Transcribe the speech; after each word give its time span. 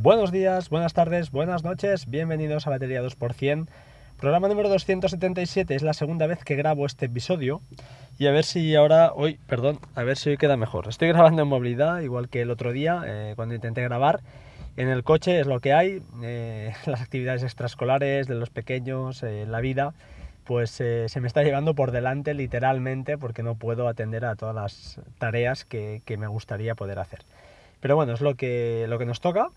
Buenos 0.00 0.30
días, 0.30 0.70
buenas 0.70 0.94
tardes, 0.94 1.32
buenas 1.32 1.64
noches, 1.64 2.08
bienvenidos 2.08 2.68
a 2.68 2.70
Batería 2.70 3.02
2%. 3.02 3.66
Programa 4.20 4.46
número 4.46 4.68
277, 4.68 5.74
es 5.74 5.82
la 5.82 5.92
segunda 5.92 6.28
vez 6.28 6.44
que 6.44 6.54
grabo 6.54 6.86
este 6.86 7.06
episodio 7.06 7.60
y 8.16 8.28
a 8.28 8.30
ver 8.30 8.44
si 8.44 8.76
ahora, 8.76 9.12
hoy, 9.12 9.40
perdón, 9.48 9.80
a 9.96 10.04
ver 10.04 10.16
si 10.16 10.30
hoy 10.30 10.36
queda 10.36 10.56
mejor. 10.56 10.86
Estoy 10.86 11.08
grabando 11.08 11.42
en 11.42 11.48
movilidad, 11.48 11.98
igual 11.98 12.28
que 12.28 12.42
el 12.42 12.52
otro 12.52 12.70
día, 12.70 13.02
eh, 13.06 13.32
cuando 13.34 13.56
intenté 13.56 13.82
grabar. 13.82 14.20
En 14.76 14.88
el 14.88 15.02
coche 15.02 15.40
es 15.40 15.48
lo 15.48 15.58
que 15.58 15.72
hay, 15.72 16.00
eh, 16.22 16.74
las 16.86 17.00
actividades 17.00 17.42
extraescolares 17.42 18.28
de 18.28 18.36
los 18.36 18.50
pequeños, 18.50 19.24
eh, 19.24 19.46
la 19.48 19.60
vida, 19.60 19.94
pues 20.44 20.70
se 20.70 21.20
me 21.20 21.26
está 21.26 21.42
llevando 21.42 21.74
por 21.74 21.90
delante 21.90 22.34
literalmente 22.34 23.18
porque 23.18 23.42
no 23.42 23.56
puedo 23.56 23.88
atender 23.88 24.24
a 24.26 24.36
todas 24.36 24.54
las 24.54 25.00
tareas 25.18 25.64
que, 25.64 26.02
que 26.04 26.16
me 26.16 26.28
gustaría 26.28 26.76
poder 26.76 27.00
hacer. 27.00 27.22
Pero 27.80 27.96
bueno, 27.96 28.12
es 28.12 28.20
lo 28.20 28.36
que, 28.36 28.86
lo 28.88 28.98
que 28.98 29.04
nos 29.04 29.20
toca 29.20 29.50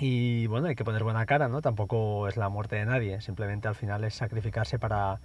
y 0.00 0.46
bueno, 0.46 0.68
hay 0.68 0.74
que 0.74 0.84
poner 0.84 1.04
buena 1.04 1.26
cara, 1.26 1.48
¿no? 1.48 1.60
Tampoco 1.60 2.26
es 2.26 2.36
la 2.36 2.48
muerte 2.48 2.76
de 2.76 2.86
nadie, 2.86 3.20
simplemente 3.20 3.68
al 3.68 3.74
final 3.74 4.02
es 4.04 4.14
sacrificarse 4.14 4.78
para, 4.78 5.20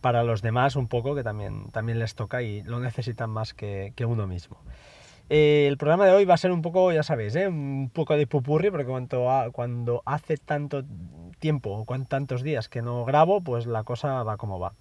para 0.00 0.24
los 0.24 0.42
demás 0.42 0.76
un 0.76 0.88
poco, 0.88 1.14
que 1.14 1.22
también, 1.22 1.70
también 1.70 1.98
les 1.98 2.14
toca 2.14 2.42
y 2.42 2.62
lo 2.62 2.80
necesitan 2.80 3.30
más 3.30 3.54
que, 3.54 3.92
que 3.96 4.04
uno 4.04 4.26
mismo. 4.26 4.58
Eh, 5.30 5.66
el 5.68 5.76
programa 5.78 6.06
de 6.06 6.12
hoy 6.12 6.24
va 6.24 6.34
a 6.34 6.38
ser 6.38 6.50
un 6.50 6.60
poco, 6.60 6.92
ya 6.92 7.02
sabéis, 7.02 7.36
¿eh? 7.36 7.48
un 7.48 7.90
poco 7.92 8.16
de 8.16 8.26
pupurri, 8.26 8.70
porque 8.70 8.86
cuando, 8.86 9.50
cuando 9.52 10.02
hace 10.04 10.36
tanto 10.36 10.82
tiempo 11.38 11.84
o 11.86 12.04
tantos 12.04 12.42
días 12.42 12.68
que 12.68 12.82
no 12.82 13.04
grabo, 13.04 13.40
pues 13.40 13.66
la 13.66 13.84
cosa 13.84 14.22
va 14.22 14.36
como 14.36 14.58
va. 14.58 14.74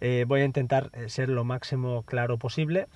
Eh, 0.00 0.24
voy 0.26 0.40
a 0.40 0.44
intentar 0.44 0.90
ser 1.06 1.28
lo 1.28 1.44
máximo 1.44 2.02
claro 2.02 2.38
posible 2.38 2.88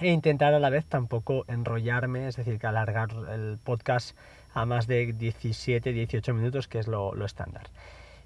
e 0.00 0.10
intentar 0.10 0.54
a 0.54 0.60
la 0.60 0.70
vez 0.70 0.86
tampoco 0.86 1.44
enrollarme, 1.48 2.28
es 2.28 2.36
decir, 2.36 2.58
que 2.58 2.66
alargar 2.66 3.08
el 3.30 3.58
podcast 3.62 4.16
a 4.60 4.66
más 4.66 4.86
de 4.86 5.12
17, 5.12 5.92
18 5.92 6.34
minutos, 6.34 6.68
que 6.68 6.78
es 6.78 6.88
lo, 6.88 7.12
estándar. 7.24 7.68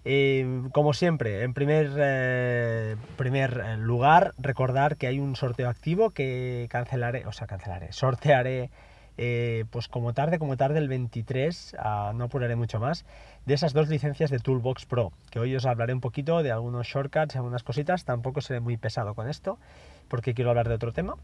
Eh, 0.04 0.62
como 0.72 0.94
siempre, 0.94 1.42
en 1.42 1.54
primer, 1.54 1.92
eh, 1.96 2.96
primer 3.16 3.62
eh, 3.64 3.76
lugar, 3.76 4.34
recordar 4.38 4.96
que 4.96 5.06
hay 5.06 5.20
un 5.20 5.36
sorteo 5.36 5.68
activo 5.68 6.10
que 6.10 6.66
cancelaré, 6.70 7.26
o 7.26 7.32
sea, 7.32 7.46
cancelaré, 7.46 7.92
sortearé 7.92 8.70
pues 9.70 9.86
como 9.86 10.14
tarde, 10.14 10.40
como 10.40 10.56
tarde 10.56 10.78
el 10.80 10.88
23, 10.88 11.76
ah, 11.78 12.12
no 12.14 12.24
apuraré 12.24 12.56
mucho 12.56 12.80
más, 12.80 13.04
de 13.46 13.54
esas 13.54 13.72
dos 13.72 13.88
licencias 13.88 14.30
de 14.30 14.40
Toolbox 14.40 14.86
Pro, 14.86 15.12
que 15.30 15.38
hoy 15.38 15.54
os 15.54 15.64
hablaré 15.64 15.92
un 15.92 16.00
poquito 16.00 16.42
de 16.42 16.50
algunos 16.50 16.88
shortcuts, 16.88 17.36
algunas 17.36 17.62
cositas, 17.62 18.04
tampoco 18.04 18.40
seré 18.40 18.58
muy 18.58 18.76
pesado 18.78 19.14
con 19.14 19.28
esto, 19.28 19.58
porque 20.08 20.34
quiero 20.34 20.50
hablar 20.50 20.68
de 20.68 20.74
otro 20.74 20.92
tema. 20.92 21.14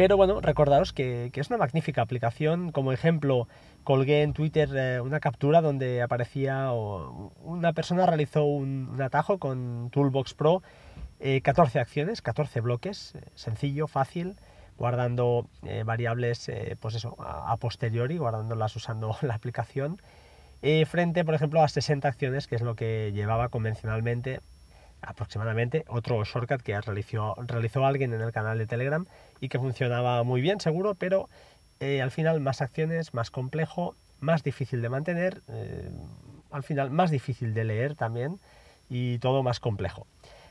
Pero 0.00 0.16
bueno, 0.16 0.40
recordaros 0.40 0.94
que, 0.94 1.30
es 1.30 1.50
una 1.50 1.58
magnífica 1.58 2.00
aplicación. 2.00 2.72
Como 2.72 2.92
ejemplo, 2.92 3.48
colgué 3.84 4.22
en 4.22 4.32
Twitter 4.32 4.70
eh, 4.74 5.00
una 5.02 5.20
captura 5.20 5.60
donde 5.60 6.00
aparecía 6.00 6.72
una 6.72 7.74
persona 7.74 8.06
realizó 8.06 8.44
un, 8.44 8.98
atajo 8.98 9.36
con 9.36 9.90
Toolbox 9.92 10.32
Pro, 10.32 10.62
14 11.42 11.76
eh, 11.76 11.82
acciones, 11.82 12.22
14 12.22 12.62
bloques, 12.62 13.14
eh, 13.14 13.20
sencillo, 13.34 13.88
fácil, 13.88 14.36
guardando 14.78 15.50
variables, 15.84 16.50
pues 16.80 16.94
eso, 16.94 17.14
a, 17.20 17.54
posteriori, 17.58 18.16
guardándolas 18.16 18.74
usando 18.76 19.14
la 19.20 19.34
aplicación, 19.34 20.00
frente, 20.86 21.26
por 21.26 21.34
ejemplo, 21.34 21.62
a 21.62 21.68
60 21.68 22.08
acciones, 22.08 22.46
que 22.46 22.54
es 22.54 22.62
lo 22.62 22.74
que 22.74 23.12
llevaba 23.12 23.50
convencionalmente 23.50 24.40
aproximadamente 25.02 25.84
otro 25.88 26.24
shortcut 26.24 26.62
que 26.62 26.80
realizó, 26.80 27.34
realizó 27.46 27.84
alguien 27.86 28.12
en 28.12 28.20
el 28.20 28.32
canal 28.32 28.58
de 28.58 28.66
Telegram 28.66 29.06
y 29.40 29.48
que 29.48 29.58
funcionaba 29.58 30.22
muy 30.22 30.40
bien, 30.40 30.60
seguro, 30.60 30.94
pero 30.94 31.28
eh, 31.80 32.02
al 32.02 32.10
final 32.10 32.40
más 32.40 32.60
acciones, 32.60 33.14
más 33.14 33.30
complejo, 33.30 33.94
más 34.20 34.42
difícil 34.42 34.82
de 34.82 34.88
mantener, 34.88 35.40
eh, 35.48 35.90
al 36.50 36.62
final 36.62 36.90
más 36.90 37.10
difícil 37.10 37.54
de 37.54 37.64
leer 37.64 37.94
también 37.94 38.38
y 38.88 39.18
todo 39.18 39.42
más 39.42 39.60
complejo. 39.60 40.06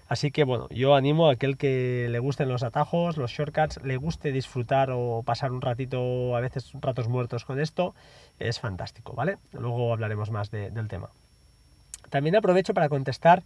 Así 0.08 0.32
que 0.32 0.44
bueno, 0.44 0.68
yo 0.72 0.96
animo 0.96 1.30
a 1.30 1.34
aquel 1.34 1.56
que 1.56 2.08
le 2.10 2.18
gusten 2.18 2.50
los 2.50 2.64
atajos, 2.64 3.18
los 3.18 3.30
shortcuts, 3.30 3.80
le 3.84 3.96
guste 3.98 4.32
disfrutar 4.32 4.90
o 4.92 5.22
pasar 5.24 5.52
un 5.52 5.62
ratito, 5.62 6.36
a 6.36 6.40
veces 6.40 6.72
ratos 6.82 7.08
muertos 7.08 7.46
con 7.46 7.60
esto, 7.60 7.94
es 8.40 8.60
fantástico, 8.60 9.14
¿vale? 9.14 9.38
Luego 9.54 9.94
hablaremos 9.94 10.32
más 10.32 10.50
del 10.50 10.88
tema. 10.88 11.10
También 12.10 12.36
aprovecho 12.36 12.74
para 12.74 12.90
contestar 12.90 13.44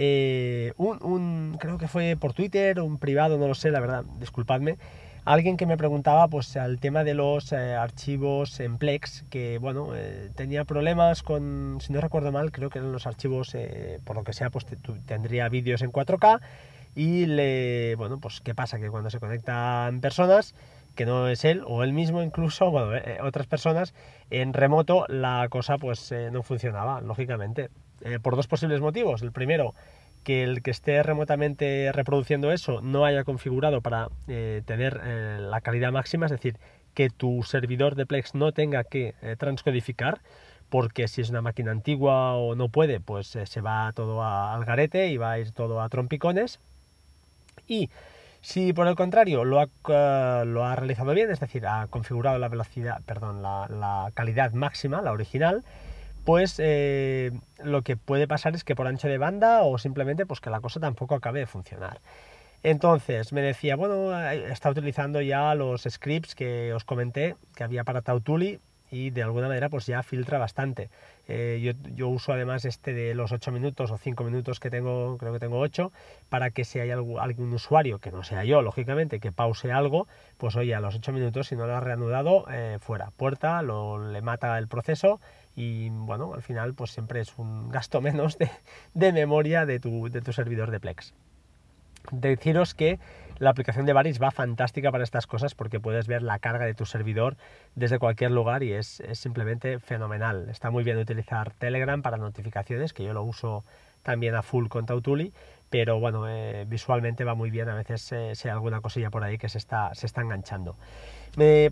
eh, 0.00 0.72
un, 0.76 1.56
creo 1.58 1.76
que 1.76 1.88
fue 1.88 2.16
por 2.18 2.32
Twitter, 2.32 2.80
un 2.80 2.98
privado, 2.98 3.36
no 3.36 3.48
lo 3.48 3.54
sé, 3.54 3.72
la 3.72 3.80
verdad, 3.80 4.04
disculpadme, 4.20 4.78
alguien 5.24 5.56
que 5.56 5.66
me 5.66 5.76
preguntaba 5.76 6.28
pues 6.28 6.56
al 6.56 6.78
tema 6.78 7.02
de 7.02 7.14
los 7.14 7.52
eh, 7.52 7.74
archivos 7.74 8.60
en 8.60 8.78
Plex, 8.78 9.24
que 9.28 9.58
bueno, 9.58 9.96
eh, 9.96 10.30
tenía 10.36 10.64
problemas 10.64 11.24
con, 11.24 11.78
si 11.80 11.92
no 11.92 12.00
recuerdo 12.00 12.30
mal, 12.30 12.52
creo 12.52 12.70
que 12.70 12.78
eran 12.78 12.92
los 12.92 13.08
archivos, 13.08 13.56
por 14.04 14.14
lo 14.14 14.22
que 14.22 14.32
sea, 14.32 14.50
pues 14.50 14.66
tendría 15.06 15.48
vídeos 15.48 15.82
en 15.82 15.90
4K 15.90 16.40
y 16.94 17.26
le, 17.26 17.96
bueno, 17.96 18.18
pues 18.20 18.40
qué 18.40 18.54
pasa, 18.54 18.78
que 18.78 18.90
cuando 18.90 19.10
se 19.10 19.18
conectan 19.18 20.00
personas, 20.00 20.54
que 20.94 21.06
no 21.06 21.28
es 21.28 21.44
él 21.44 21.64
o 21.66 21.82
él 21.82 21.92
mismo 21.92 22.22
incluso, 22.22 22.70
bueno, 22.70 22.92
otras 23.22 23.48
personas, 23.48 23.94
en 24.30 24.52
remoto 24.52 25.06
la 25.08 25.48
cosa 25.50 25.76
pues 25.76 26.14
no 26.30 26.44
funcionaba, 26.44 27.00
lógicamente. 27.00 27.68
Eh, 28.02 28.18
por 28.20 28.36
dos 28.36 28.46
posibles 28.46 28.80
motivos. 28.80 29.22
El 29.22 29.32
primero, 29.32 29.74
que 30.24 30.44
el 30.44 30.62
que 30.62 30.70
esté 30.70 31.02
remotamente 31.02 31.90
reproduciendo 31.92 32.52
eso 32.52 32.80
no 32.80 33.04
haya 33.04 33.24
configurado 33.24 33.80
para 33.80 34.08
eh, 34.28 34.62
tener 34.66 35.00
eh, 35.04 35.38
la 35.40 35.60
calidad 35.60 35.90
máxima, 35.90 36.26
es 36.26 36.32
decir, 36.32 36.56
que 36.94 37.10
tu 37.10 37.42
servidor 37.42 37.94
de 37.94 38.06
Plex 38.06 38.34
no 38.34 38.52
tenga 38.52 38.82
que 38.82 39.14
transcodificar, 39.38 40.20
porque 40.68 41.06
si 41.06 41.20
es 41.20 41.30
una 41.30 41.42
máquina 41.42 41.70
antigua 41.70 42.34
o 42.34 42.56
no 42.56 42.68
puede, 42.68 42.98
pues 42.98 43.38
se 43.44 43.60
va 43.60 43.92
todo 43.92 44.24
al 44.24 44.64
garete 44.64 45.06
y 45.08 45.16
va 45.16 45.32
a 45.32 45.38
ir 45.38 45.52
todo 45.52 45.80
a 45.80 45.88
trompicones. 45.88 46.58
Y 47.68 47.88
si 48.40 48.72
por 48.72 48.88
el 48.88 48.96
contrario 48.96 49.44
lo 49.44 49.60
ha, 49.60 50.44
lo 50.44 50.64
ha 50.64 50.74
realizado 50.74 51.14
bien, 51.14 51.30
es 51.30 51.38
decir, 51.38 51.68
ha 51.68 51.86
configurado 51.86 52.38
la 52.40 52.48
velocidad, 52.48 53.00
perdón, 53.06 53.42
la 53.42 54.10
calidad 54.14 54.52
máxima, 54.52 55.00
la 55.00 55.12
original, 55.12 55.62
pues 56.28 56.56
eh, 56.58 57.30
lo 57.64 57.80
que 57.80 57.96
puede 57.96 58.28
pasar 58.28 58.54
es 58.54 58.62
que 58.62 58.76
por 58.76 58.86
ancho 58.86 59.08
de 59.08 59.16
banda 59.16 59.62
o 59.62 59.78
simplemente 59.78 60.26
pues 60.26 60.42
que 60.42 60.50
la 60.50 60.60
cosa 60.60 60.78
tampoco 60.78 61.14
acabe 61.14 61.40
de 61.40 61.46
funcionar. 61.46 62.02
Entonces 62.62 63.32
me 63.32 63.40
decía, 63.40 63.76
bueno, 63.76 64.12
está 64.30 64.68
utilizando 64.68 65.22
ya 65.22 65.54
los 65.54 65.84
scripts 65.88 66.34
que 66.34 66.74
os 66.74 66.84
comenté 66.84 67.36
que 67.54 67.64
había 67.64 67.82
para 67.82 68.02
Tautuli 68.02 68.60
y 68.90 69.08
de 69.08 69.22
alguna 69.22 69.48
manera 69.48 69.70
pues 69.70 69.86
ya 69.86 70.02
filtra 70.02 70.36
bastante. 70.36 70.90
Eh, 71.28 71.74
yo, 71.94 72.08
uso 72.08 72.34
además 72.34 72.66
este 72.66 72.92
de 72.92 73.14
los 73.14 73.32
8 73.32 73.50
minutos 73.50 73.90
o 73.90 73.96
5 73.96 74.22
minutos 74.24 74.60
que 74.60 74.68
tengo, 74.68 75.16
creo 75.16 75.32
que 75.32 75.38
tengo 75.38 75.58
8, 75.58 75.92
para 76.28 76.50
que 76.50 76.64
si 76.64 76.78
hay 76.78 76.90
algún, 76.90 77.52
usuario, 77.54 78.00
que 78.00 78.10
no 78.10 78.22
sea 78.22 78.44
yo, 78.44 78.60
lógicamente, 78.60 79.18
que 79.18 79.32
pause 79.32 79.72
algo, 79.72 80.08
pues 80.36 80.56
oye, 80.56 80.74
a 80.74 80.80
los 80.80 80.94
8 80.94 81.10
minutos, 81.12 81.48
si 81.48 81.56
no 81.56 81.66
lo 81.66 81.74
ha 81.74 81.80
reanudado, 81.80 82.44
eh, 82.50 82.78
fuera, 82.80 83.12
puerta, 83.16 83.62
lo, 83.62 84.10
le 84.10 84.20
mata 84.20 84.58
el 84.58 84.68
proceso 84.68 85.20
y 85.58 85.88
bueno, 85.90 86.34
al 86.34 86.42
final 86.42 86.74
pues 86.74 86.92
siempre 86.92 87.20
es 87.20 87.36
un 87.36 87.68
gasto 87.68 88.00
menos 88.08 88.38
de, 88.38 89.12
memoria 89.12 89.66
de 89.66 89.80
tu, 89.80 90.08
de 90.08 90.20
tu, 90.20 90.32
servidor 90.32 90.70
de 90.70 90.78
Plex. 90.78 91.14
Deciros 92.12 92.74
que 92.74 93.00
la 93.38 93.50
aplicación 93.50 93.84
de 93.84 93.92
Varis 93.92 94.22
va 94.22 94.30
fantástica 94.30 94.92
para 94.92 95.02
estas 95.02 95.26
cosas 95.26 95.56
porque 95.56 95.80
puedes 95.80 96.06
ver 96.06 96.22
la 96.22 96.38
carga 96.38 96.64
de 96.64 96.74
tu 96.74 96.86
servidor 96.86 97.36
desde 97.74 97.98
cualquier 97.98 98.30
lugar 98.30 98.62
y 98.62 98.72
es, 98.72 99.02
simplemente 99.12 99.80
fenomenal. 99.80 100.48
Está 100.48 100.70
muy 100.70 100.84
bien 100.84 100.96
utilizar 100.96 101.52
Telegram 101.54 102.02
para 102.02 102.18
notificaciones, 102.18 102.92
que 102.92 103.02
yo 103.02 103.12
lo 103.12 103.24
uso 103.24 103.64
también 104.04 104.36
a 104.36 104.42
full 104.42 104.68
con 104.68 104.86
Tautuli, 104.86 105.32
pero 105.70 106.00
bueno, 106.00 106.28
eh, 106.28 106.64
visualmente 106.66 107.24
va 107.24 107.34
muy 107.34 107.50
bien, 107.50 107.68
a 107.68 107.74
veces 107.74 108.12
eh, 108.12 108.50
alguna 108.50 108.80
cosilla 108.80 109.10
por 109.10 109.24
ahí 109.24 109.38
que 109.38 109.48
se 109.48 109.58
está, 109.58 109.94
se 109.94 110.06
está 110.06 110.22
enganchando 110.22 110.76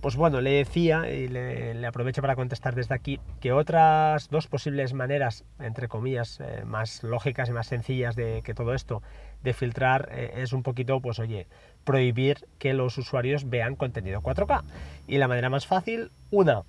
pues 0.00 0.16
bueno, 0.16 0.40
le 0.40 0.50
decía, 0.52 1.10
y 1.10 1.28
le, 1.28 1.84
aprovecho 1.87 2.22
para 2.22 2.37
contestar 2.37 2.75
desde 2.75 2.94
aquí, 2.94 3.19
que 3.40 3.52
otras 3.52 4.28
dos 4.28 4.46
posibles 4.46 4.94
maneras, 4.94 5.44
entre 5.58 5.88
comillas, 5.88 6.40
eh, 6.40 6.62
más 6.64 7.02
lógicas 7.02 7.48
y 7.48 7.52
más 7.52 7.66
sencillas 7.66 8.14
de 8.14 8.43
que 8.44 8.54
todo 8.54 8.75
esto, 8.75 9.02
de 9.43 9.52
filtrar, 9.52 10.08
eh, 10.12 10.34
es 10.37 10.52
un 10.52 10.62
poquito, 10.62 11.00
pues 11.00 11.19
oye, 11.19 11.49
prohibir 11.84 12.46
que 12.58 12.75
los 12.75 12.96
usuarios 12.99 13.49
vean 13.49 13.75
contenido 13.75 14.20
4K. 14.20 14.62
Y 15.08 15.19
la 15.19 15.28
manera 15.28 15.50
más 15.50 15.66
fácil, 15.66 16.12
una, 16.31 16.62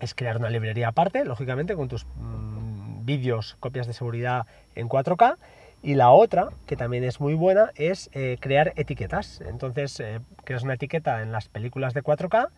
es 0.00 0.14
crear 0.14 0.38
una 0.38 0.48
librería 0.50 0.88
aparte, 0.88 1.24
lógicamente, 1.24 1.74
con 1.74 1.88
tus 1.88 2.06
mm, 2.06 3.04
vídeos, 3.04 3.56
copias 3.60 3.86
de 3.86 3.92
seguridad 3.92 4.46
en 4.74 4.88
4K 4.88 5.36
y 5.82 5.94
la 5.94 6.10
otra, 6.10 6.48
que 6.66 6.76
también 6.76 7.04
es 7.04 7.20
muy 7.20 7.34
buena, 7.34 7.70
es 7.76 8.10
eh, 8.12 8.36
crear 8.40 8.72
etiquetas. 8.76 9.40
Entonces, 9.40 10.00
eh, 10.00 10.20
creas 10.44 10.62
una 10.62 10.74
etiqueta 10.74 11.22
en 11.22 11.32
las 11.32 11.48
películas 11.48 11.94
de 11.94 12.02
4K 12.02 12.48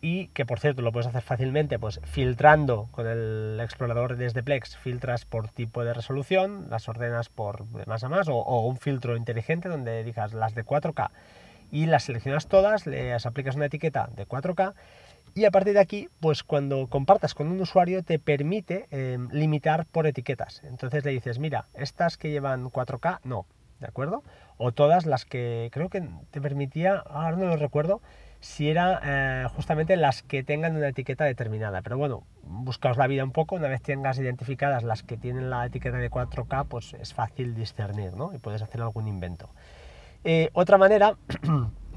y 0.00 0.28
que 0.28 0.46
por 0.46 0.60
cierto 0.60 0.82
lo 0.82 0.92
puedes 0.92 1.08
hacer 1.08 1.22
fácilmente 1.22 1.78
pues 1.78 2.00
filtrando 2.04 2.88
con 2.92 3.08
el 3.08 3.58
explorador 3.60 4.16
desde 4.16 4.44
Plex, 4.44 4.76
filtras 4.76 5.24
por 5.24 5.48
tipo 5.48 5.84
de 5.84 5.92
resolución, 5.92 6.66
las 6.70 6.88
ordenas 6.88 7.28
por 7.28 7.64
más 7.86 8.04
a 8.04 8.08
más 8.08 8.28
o, 8.28 8.36
o, 8.36 8.66
un 8.66 8.76
filtro 8.76 9.16
inteligente 9.16 9.68
donde 9.68 10.04
digas 10.04 10.34
las 10.34 10.54
de 10.54 10.64
4K 10.64 11.10
y 11.70 11.86
las 11.86 12.04
seleccionas 12.04 12.46
todas, 12.46 12.86
les 12.86 13.26
aplicas 13.26 13.56
una 13.56 13.66
etiqueta 13.66 14.08
de 14.14 14.26
4K 14.26 14.74
Y 15.38 15.44
a 15.44 15.52
partir 15.52 15.74
de 15.74 15.78
aquí, 15.78 16.08
pues 16.18 16.42
cuando 16.42 16.88
compartas 16.88 17.32
con 17.32 17.46
un 17.46 17.60
usuario 17.60 18.02
te 18.02 18.18
permite 18.18 18.88
em, 18.90 19.28
limitar 19.30 19.86
por 19.86 20.08
etiquetas. 20.08 20.64
Entonces 20.64 21.04
le 21.04 21.12
dices, 21.12 21.38
mira, 21.38 21.66
estas 21.74 22.16
que 22.16 22.32
llevan 22.32 22.68
4K, 22.72 23.20
no, 23.22 23.46
¿de 23.78 23.86
acuerdo? 23.86 24.24
O 24.56 24.72
todas 24.72 25.06
las 25.06 25.24
que 25.24 25.68
creo 25.70 25.90
que 25.90 26.02
te 26.32 26.40
permitía, 26.40 26.96
ahora 26.96 27.36
no 27.36 27.44
lo 27.44 27.56
recuerdo, 27.56 28.02
si 28.40 28.68
era 28.68 29.00
eh, 29.04 29.46
justamente 29.54 29.94
las 29.94 30.24
que 30.24 30.42
tengan 30.42 30.74
una 30.74 30.88
etiqueta 30.88 31.24
determinada. 31.24 31.82
Pero 31.82 31.98
bueno, 31.98 32.24
buscaos 32.42 32.96
la 32.96 33.06
vida 33.06 33.22
un 33.22 33.30
poco, 33.30 33.54
una 33.54 33.68
vez 33.68 33.80
tengas 33.80 34.18
identificadas 34.18 34.82
las 34.82 35.04
que 35.04 35.16
tienen 35.16 35.50
la 35.50 35.66
etiqueta 35.66 35.98
de 35.98 36.10
4K, 36.10 36.66
pues 36.66 36.94
es 36.94 37.14
fácil 37.14 37.54
discernir, 37.54 38.14
¿no? 38.14 38.34
Y 38.34 38.38
puedes 38.38 38.60
hacer 38.60 38.80
algún 38.80 39.06
invento. 39.06 39.50
Eh, 40.24 40.50
otra 40.52 40.78
manera 40.78 41.16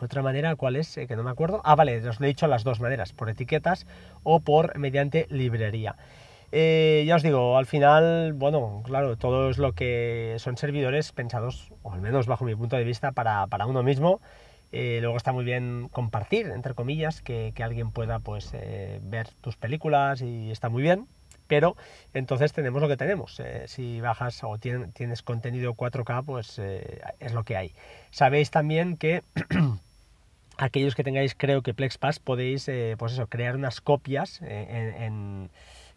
Otra 0.00 0.22
manera, 0.22 0.56
¿cuál 0.56 0.76
es? 0.76 0.96
Eh, 0.96 1.06
que 1.06 1.16
no 1.16 1.22
me 1.22 1.30
acuerdo. 1.30 1.60
Ah, 1.64 1.74
vale, 1.74 2.06
os 2.08 2.20
lo 2.20 2.26
he 2.26 2.28
dicho 2.28 2.46
las 2.46 2.64
dos 2.64 2.80
maneras, 2.80 3.12
por 3.12 3.28
etiquetas 3.28 3.86
o 4.22 4.40
por 4.40 4.76
mediante 4.78 5.26
librería. 5.30 5.96
Eh, 6.50 7.04
ya 7.06 7.16
os 7.16 7.22
digo, 7.22 7.58
al 7.58 7.66
final, 7.66 8.32
bueno, 8.32 8.82
claro, 8.84 9.16
todo 9.16 9.50
es 9.50 9.58
lo 9.58 9.72
que 9.72 10.36
son 10.38 10.56
servidores 10.56 11.12
pensados, 11.12 11.72
o 11.82 11.92
al 11.92 12.00
menos 12.00 12.26
bajo 12.26 12.44
mi 12.44 12.54
punto 12.54 12.76
de 12.76 12.84
vista, 12.84 13.12
para, 13.12 13.46
uno 13.66 13.82
mismo. 13.82 14.20
Eh, 14.72 14.98
luego 15.00 15.16
está 15.16 15.32
muy 15.32 15.44
bien 15.44 15.88
compartir, 15.90 16.46
entre 16.46 16.74
comillas, 16.74 17.22
que, 17.22 17.52
alguien 17.62 17.90
pueda 17.90 18.18
pues 18.20 18.52
ver 19.02 19.28
tus 19.40 19.56
películas 19.56 20.22
y 20.22 20.50
está 20.50 20.68
muy 20.68 20.82
bien. 20.82 21.06
Pero 21.48 21.76
entonces 22.14 22.52
tenemos 22.52 22.80
lo 22.80 22.88
que 22.88 22.96
tenemos. 22.96 23.42
si 23.66 24.00
bajas 24.00 24.44
o 24.44 24.58
tienes 24.58 25.22
contenido 25.22 25.74
4K, 25.74 26.24
pues 26.24 26.58
es 26.58 27.32
lo 27.32 27.42
que 27.42 27.56
hay. 27.56 27.72
Sabéis 28.10 28.50
también 28.50 28.96
que 28.96 29.22
aquellos 30.58 30.94
que 30.94 31.04
tengáis, 31.04 31.34
creo 31.34 31.62
que 31.62 31.72
PlexPass, 31.72 32.18
podéis, 32.18 32.68
eh, 32.68 32.96
pues 32.98 33.12
eso, 33.12 33.26
crear 33.28 33.56
unas 33.56 33.80
copias 33.80 34.40
eh, 34.42 34.96
en, 34.98 35.50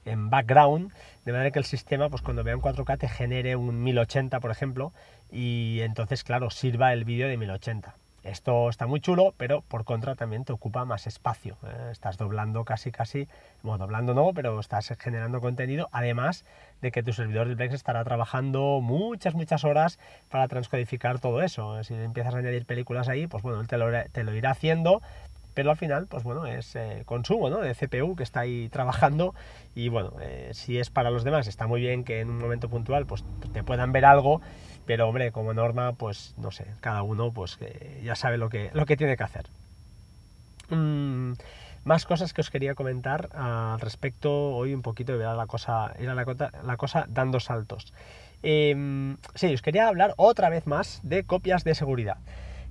en, 0.06 0.30
background, 0.30 0.94
de 1.26 1.32
manera 1.32 1.52
que 1.52 1.60
el 1.60 1.66
sistema, 1.66 2.10
pues 2.10 2.22
cuando 2.22 2.44
vea 2.44 2.56
un 2.56 2.62
4K, 2.62 2.98
te 3.00 3.10
genere 3.10 3.56
un 3.56 3.84
1080, 3.84 4.40
por 4.40 4.52
ejemplo, 4.52 4.94
y 5.32 5.80
entonces, 5.82 6.24
claro, 6.24 6.50
sirva 6.50 6.94
el 6.94 7.04
vídeo 7.04 7.28
de 7.28 7.38
1080. 7.38 7.96
Esto 8.24 8.70
está 8.70 8.86
muy 8.86 9.00
chulo, 9.00 9.34
pero 9.38 9.62
por 9.62 9.84
contra 9.84 10.16
también 10.16 10.46
te 10.46 10.54
ocupa 10.54 10.86
más 10.86 11.08
espacio. 11.08 11.58
¿eh? 11.64 11.90
Estás 11.92 12.18
doblando 12.18 12.64
casi, 12.66 12.92
casi, 12.92 13.28
bueno, 13.64 13.80
doblando 13.80 14.14
no, 14.14 14.32
pero 14.34 14.60
estás 14.60 14.94
generando 15.00 15.42
contenido, 15.42 15.90
además 15.92 16.46
de 16.82 16.92
que 16.92 17.02
tu 17.02 17.14
servidor 17.14 17.48
de 17.48 17.56
Plex 17.56 17.74
estará 17.74 18.04
trabajando 18.04 18.80
muchas, 18.82 19.34
muchas 19.34 19.64
horas 19.64 19.98
para 20.30 20.48
transcodificar 20.48 21.20
todo 21.20 21.42
eso. 21.42 21.84
Si 21.84 21.96
empiezas 21.96 22.36
a 22.36 22.38
añadir 22.38 22.66
películas 22.66 23.10
ahí, 23.10 23.26
pues 23.26 23.42
bueno, 23.42 23.60
él 23.60 23.68
te 23.68 23.78
lo, 23.78 23.88
te 24.12 24.24
lo 24.24 24.36
irá 24.36 24.52
haciendo, 24.52 25.02
pero 25.54 25.72
al 25.72 25.78
final, 25.78 26.08
pues 26.08 26.24
bueno, 26.24 26.46
es 26.46 26.76
eh, 26.76 27.04
consumo 27.06 27.50
¿no? 27.50 27.60
de 27.60 27.76
CPU 27.76 28.16
que 28.16 28.24
está 28.24 28.42
ahí 28.42 28.70
trabajando 28.70 29.36
y 29.76 29.90
bueno, 29.90 30.14
eh, 30.22 30.52
si 30.54 30.80
es 30.80 30.90
para 30.90 31.10
los 31.10 31.24
demás, 31.24 31.48
está 31.48 31.68
muy 31.68 31.82
bien 31.82 32.04
que 32.04 32.22
en 32.22 32.30
un 32.30 32.38
momento 32.38 32.70
puntual 32.70 33.06
pues 33.06 33.24
te 33.52 33.64
puedan 33.64 33.92
ver 33.92 34.06
algo, 34.06 34.42
pero 34.86 35.08
hombre, 35.08 35.32
como 35.32 35.54
norma, 35.54 35.94
pues 35.94 36.34
no 36.38 36.52
sé, 36.52 36.66
cada 36.80 37.04
uno 37.04 37.32
pues 37.32 37.58
ya 38.04 38.16
sabe 38.16 38.38
lo 38.38 38.50
que, 38.50 38.72
lo 38.74 38.86
que 38.86 38.98
tiene 38.98 39.18
que 39.18 39.24
hacer. 39.24 39.46
Mm, 40.70 41.34
más 41.84 42.06
cosas 42.06 42.34
que 42.34 42.42
os 42.42 42.50
quería 42.50 42.76
comentar 42.76 43.30
al 43.34 43.80
respecto, 43.80 44.32
hoy 44.56 44.74
un 44.74 44.82
poquito 44.82 45.18
de 45.18 45.26
la 45.26 45.48
cosa, 45.48 45.94
era 46.00 46.14
la, 46.16 46.26
la 46.64 46.78
cosa 46.78 47.06
dando 47.10 47.40
saltos. 47.40 47.94
Eh, 48.44 49.16
sí, 49.36 49.54
os 49.54 49.62
quería 49.62 49.88
hablar 49.88 50.14
otra 50.18 50.50
vez 50.50 50.66
más 50.66 51.00
de 51.04 51.24
copias 51.24 51.64
de 51.64 51.76
seguridad. 51.76 52.18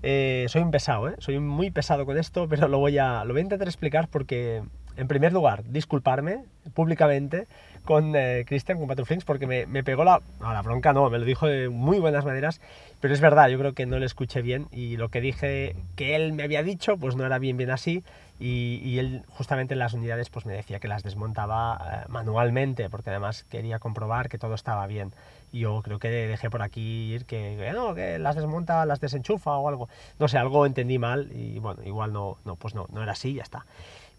Eh, 0.03 0.47
soy 0.49 0.63
un 0.63 0.71
pesado, 0.71 1.09
¿eh? 1.09 1.15
soy 1.19 1.39
muy 1.39 1.71
pesado 1.71 2.07
con 2.07 2.19
esto, 2.19 2.49
pero 2.49 2.69
lo 2.69 2.79
voy, 2.79 2.99
a, 2.99 3.25
lo 3.25 3.35
voy 3.35 3.41
a 3.41 3.45
intentar 3.45 3.69
explicar 3.69 4.09
porque, 4.09 4.63
en 5.01 5.09
primer 5.09 5.33
lugar, 5.33 5.65
disculparme 5.65 6.45
públicamente 6.75 7.47
con 7.85 8.15
eh, 8.15 8.45
Christian, 8.47 8.79
con 8.79 8.87
Patruflinks, 8.87 9.25
porque 9.25 9.47
me, 9.47 9.65
me, 9.65 9.83
pegó 9.83 10.05
la, 10.05 10.21
la 10.41 10.61
bronca, 10.61 10.93
no, 10.93 11.09
me 11.09 11.19
lo 11.19 11.25
dijo 11.25 11.47
de 11.47 11.71
muy 11.71 11.99
buenas 11.99 12.27
maneras, 12.27 12.61
pero 13.01 13.15
es 13.15 13.21
verdad, 13.21 13.49
yo 13.49 13.59
creo 13.59 13.73
que 13.73 13.87
no 13.87 13.99
le 13.99 14.05
escuché 14.05 14.43
bien 14.43 14.67
y 14.71 14.99
lo 14.99 15.09
que 15.09 15.23
dije 15.23 15.75
que 15.97 16.17
él 16.17 16.35
me 16.35 16.43
había 16.43 16.63
dicho, 16.63 16.99
pues 16.99 17.17
no 17.17 17.25
era 17.25 17.39
bien 17.39 17.57
bien 17.57 17.71
así 17.71 18.05
y, 18.39 18.83
y 18.85 18.99
él 18.99 19.23
justamente 19.29 19.73
en 19.73 19.79
las 19.79 19.95
unidades 19.95 20.29
pues 20.29 20.45
me 20.45 20.53
decía 20.53 20.79
que 20.81 20.89
las 20.89 21.03
desmontaba 21.03 22.05
manualmente, 22.09 22.91
porque 22.91 23.09
además 23.09 23.45
quería 23.45 23.79
comprobar 23.79 24.29
que 24.29 24.37
todo 24.37 24.55
estaba 24.55 24.87
bien 24.87 25.13
yo 25.53 25.83
creo 25.83 25.99
que 25.99 26.09
dejé 26.09 26.51
por 26.51 26.63
aquí 26.63 27.13
ir 27.13 27.25
que, 27.25 27.71
no, 27.75 27.95
que 27.95 28.19
las 28.19 28.37
desmonta, 28.37 28.87
las 28.87 29.01
desenchufa 29.01 29.57
o 29.57 29.69
algo. 29.69 29.89
No 30.19 30.29
sé, 30.29 30.39
algo 30.39 30.67
entendí 30.67 30.99
mal 30.99 31.31
y 31.33 31.59
bueno, 31.59 31.83
igual 31.85 32.13
no, 32.13 32.39
no 32.45 32.57
pues 32.57 32.75
no, 32.75 32.87
no 32.93 33.03
era 33.03 33.13
así, 33.13 33.35
ya 33.35 33.43
está. 33.43 33.67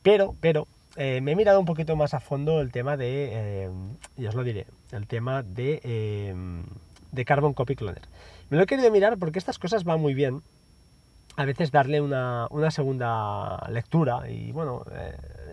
Pero, 0.04 0.36
pero, 0.42 0.68
eh, 0.98 1.22
me 1.22 1.32
he 1.32 1.36
mirado 1.36 1.60
un 1.60 1.66
poquito 1.66 1.96
más 1.96 2.14
a 2.14 2.20
fondo 2.20 2.62
el 2.62 2.72
tema 2.72 2.98
de, 2.98 3.30
eh, 3.32 3.70
y 4.18 4.26
os 4.26 4.36
lo 4.36 4.44
diré, 4.44 4.66
el 4.92 5.08
tema 5.08 5.44
de, 5.44 5.80
eh, 5.84 6.36
de 7.12 7.26
Carbon 7.26 7.54
Copy 7.54 7.76
Cloner. 7.76 8.02
Me 8.50 8.58
lo 8.58 8.64
he 8.64 8.66
querido 8.66 8.92
mirar 8.92 9.18
porque 9.18 9.40
estas 9.40 9.60
cosas 9.60 9.84
van 9.84 10.02
muy 10.02 10.14
bien. 10.14 10.42
A 11.38 11.46
veces 11.46 11.72
darle 11.72 12.02
una, 12.02 12.48
una 12.50 12.72
segunda 12.72 13.66
lectura 13.70 14.30
y 14.30 14.52
bueno, 14.52 14.84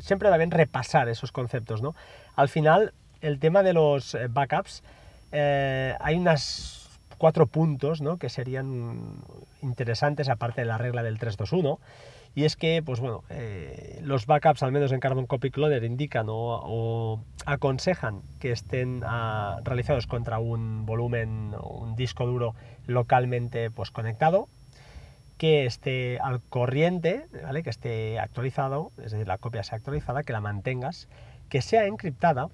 siempre 0.00 0.28
va 0.28 0.36
bien 0.36 0.50
repasar 0.50 1.08
esos 1.08 1.30
conceptos, 1.30 1.82
¿no? 1.82 1.94
Al 2.34 2.48
final, 2.48 2.92
el 3.20 3.38
tema 3.38 3.62
de 3.62 3.74
los 3.74 4.16
backups 4.28 4.82
hay 5.30 6.16
unas 6.16 6.77
cuatro 7.18 7.46
puntos 7.46 8.00
¿no? 8.00 8.16
que 8.16 8.28
serían 8.28 9.22
interesantes 9.62 10.28
aparte 10.28 10.62
de 10.62 10.66
la 10.66 10.78
regla 10.78 11.02
del 11.02 11.18
321 11.18 11.78
y 12.34 12.44
es 12.44 12.56
que 12.56 12.82
pues 12.84 13.00
bueno 13.00 13.24
eh, 13.30 13.98
los 14.02 14.26
backups 14.26 14.62
al 14.62 14.72
menos 14.72 14.92
en 14.92 15.00
Carbon 15.00 15.26
Copy 15.26 15.50
Cloner 15.50 15.84
indican 15.84 16.26
o, 16.28 17.20
aconsejan 17.44 18.22
que 18.38 18.52
estén 18.52 19.02
ah, 19.04 19.58
realizados 19.64 20.06
contra 20.06 20.38
un 20.38 20.86
volumen 20.86 21.54
un 21.60 21.96
disco 21.96 22.26
duro 22.26 22.54
localmente 22.86 23.70
pues 23.70 23.90
conectado 23.90 24.48
que 25.38 25.66
esté 25.66 26.18
al 26.18 26.42
corriente, 26.42 27.26
¿vale? 27.44 27.62
que 27.62 27.70
esté 27.70 28.18
actualizado, 28.18 28.90
es 28.98 29.12
decir, 29.12 29.28
la 29.28 29.38
copia 29.38 29.62
sea 29.62 29.78
actualizada, 29.78 30.24
que 30.24 30.32
la 30.32 30.40
mantengas, 30.40 31.08
que 31.48 31.62
sea 31.62 31.86
encriptada 31.86 32.48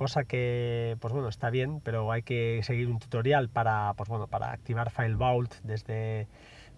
cosa 0.00 0.24
que 0.24 0.96
pues 0.98 1.12
bueno 1.12 1.28
está 1.28 1.50
bien 1.50 1.82
pero 1.84 2.10
hay 2.10 2.22
que 2.22 2.62
seguir 2.62 2.88
un 2.88 2.98
tutorial 2.98 3.50
para 3.50 3.92
pues 3.98 4.08
bueno 4.08 4.28
para 4.28 4.50
activar 4.50 4.90
file 4.90 5.14
vault 5.14 5.52
desde 5.62 6.26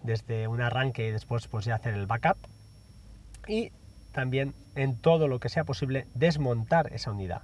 desde 0.03 0.49
un 0.49 0.61
arranque 0.61 1.07
y 1.07 1.13
después 1.13 1.47
pues 1.47 1.64
ya 1.64 1.76
hacer 1.76 1.95
el 1.95 2.07
backup 2.07 2.37
y 3.47 3.71
también 4.11 4.55
en 4.75 4.97
todo 4.97 5.29
lo 5.29 5.38
que 5.38 5.50
sea 5.50 5.62
posible 5.62 6.09
desmontar 6.14 6.93
esa 6.93 7.12
unidad 7.12 7.43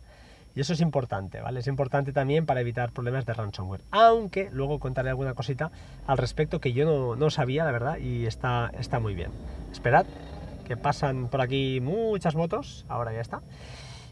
y 0.57 0.61
eso 0.63 0.73
es 0.73 0.81
importante, 0.81 1.41
¿vale? 1.41 1.61
Es 1.61 1.69
importante 1.69 2.13
también 2.13 2.45
para 2.45 2.61
evitar 2.61 2.91
problemas 2.91 3.25
de 3.25 3.35
ransomware. 3.35 3.83
Aunque 3.93 4.49
luego 4.51 4.81
contaré 4.81 5.11
alguna 5.11 5.35
cosita 5.35 5.71
al 6.09 6.19
respecto 6.19 6.61
que 6.61 6.73
yo 6.73 6.85
no, 6.85 7.15
no 7.15 7.31
sabía, 7.31 7.65
la 7.65 7.71
verdad, 7.71 7.99
y 7.99 8.27
está, 8.27 8.73
está 8.77 8.99
muy 8.99 9.15
bien. 9.15 9.31
Esperad, 9.71 10.07
que 10.67 10.77
pasan 10.77 11.29
por 11.29 11.43
aquí 11.43 11.81
muchas 11.81 12.35
motos. 12.35 12.85
Ahora 12.89 13.13
ya 13.13 13.21
está. 13.21 13.41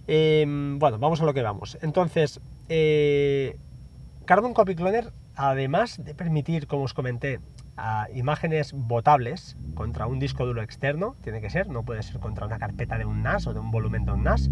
Em, 0.06 0.78
bueno, 0.78 0.98
vamos 0.98 1.20
a 1.20 1.24
lo 1.24 1.34
que 1.34 1.42
vamos. 1.42 1.78
Entonces, 1.82 2.40
eh, 2.68 3.58
Carbon 4.24 4.54
Copy 4.54 4.74
Cloner, 4.74 5.12
además 5.34 6.02
de 6.02 6.14
permitir, 6.14 6.66
como 6.66 6.84
os 6.84 6.94
comenté, 6.94 7.40
imágenes 8.14 8.72
botables 8.72 9.56
contra 9.74 10.06
un 10.06 10.18
disco 10.18 10.46
duro 10.46 10.62
externo, 10.62 11.16
tiene 11.22 11.40
que 11.40 11.50
ser, 11.50 11.68
no 11.68 11.84
puede 11.84 12.02
ser 12.02 12.20
contra 12.20 12.46
una 12.46 12.58
carpeta 12.58 12.96
de 12.96 13.04
un 13.04 13.22
NAS 13.22 13.46
o 13.46 13.52
de 13.52 13.60
un 13.60 13.70
volumen 13.70 14.04
de 14.04 14.12
un 14.12 14.22
NAS, 14.22 14.48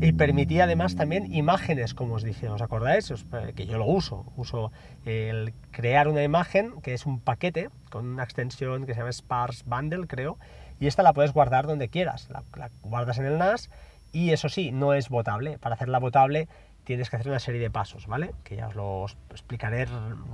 y 0.00 0.12
permitía 0.14 0.64
además 0.64 0.96
también 0.96 1.32
imágenes, 1.32 1.94
como 1.94 2.14
os 2.14 2.24
dije, 2.24 2.48
¿os 2.48 2.60
acordáis? 2.60 3.12
Eh, 3.12 3.52
que 3.54 3.66
yo 3.66 3.78
lo 3.78 3.86
uso, 3.86 4.32
uso 4.36 4.72
el 5.04 5.54
crear 5.70 6.08
una 6.08 6.24
imagen 6.24 6.80
que 6.82 6.94
es 6.94 7.06
un 7.06 7.20
paquete 7.20 7.70
con 7.88 8.06
una 8.06 8.24
extensión 8.24 8.84
que 8.84 8.94
se 8.94 8.98
llama 8.98 9.12
Sparse 9.12 9.62
Bundle, 9.64 10.08
creo, 10.08 10.38
y 10.80 10.88
esta 10.88 11.04
la 11.04 11.12
puedes 11.12 11.32
guardar 11.32 11.68
donde 11.68 11.88
quieras, 11.88 12.28
la, 12.30 12.42
la 12.56 12.70
guardas 12.82 13.18
en 13.18 13.26
el 13.26 13.38
NAS 13.38 13.70
y 14.12 14.30
eso 14.30 14.48
sí, 14.48 14.72
no 14.72 14.94
es 14.94 15.08
votable. 15.08 15.58
Para 15.58 15.74
hacerla 15.74 15.98
votable 15.98 16.48
tienes 16.84 17.10
que 17.10 17.16
hacer 17.16 17.28
una 17.28 17.38
serie 17.38 17.60
de 17.60 17.70
pasos, 17.70 18.06
¿vale? 18.06 18.32
Que 18.44 18.56
ya 18.56 18.68
os 18.68 18.74
lo 18.74 19.06
explicaré 19.30 19.86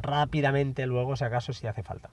rápidamente 0.03 0.87
luego, 0.87 1.17
si 1.17 1.25
acaso, 1.25 1.53
si 1.53 1.67
hace 1.67 1.83
falta. 1.83 2.11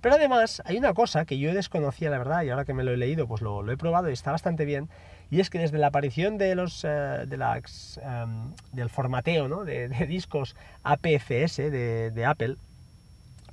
Pero 0.00 0.14
además 0.14 0.62
hay 0.64 0.76
una 0.76 0.94
cosa 0.94 1.24
que 1.24 1.38
yo 1.38 1.52
desconocía, 1.52 2.10
la 2.10 2.18
verdad, 2.18 2.42
y 2.42 2.50
ahora 2.50 2.64
que 2.64 2.74
me 2.74 2.84
lo 2.84 2.92
he 2.92 2.96
leído, 2.96 3.26
pues 3.26 3.42
lo, 3.42 3.68
he 3.70 3.76
probado 3.76 4.10
y 4.10 4.12
está 4.12 4.30
bastante 4.30 4.64
bien, 4.64 4.88
y 5.30 5.40
es 5.40 5.50
que 5.50 5.58
desde 5.58 5.78
la 5.78 5.88
aparición 5.88 6.38
de 6.38 6.54
los, 6.54 6.84
eh, 6.84 6.88
de 7.26 7.62
em, 8.02 8.54
del 8.72 8.90
formateo 8.90 9.48
¿no? 9.48 9.64
de, 9.64 9.88
discos 10.06 10.54
APFS 10.84 11.56
de, 11.56 12.12
de 12.12 12.24
Apple, 12.24 12.56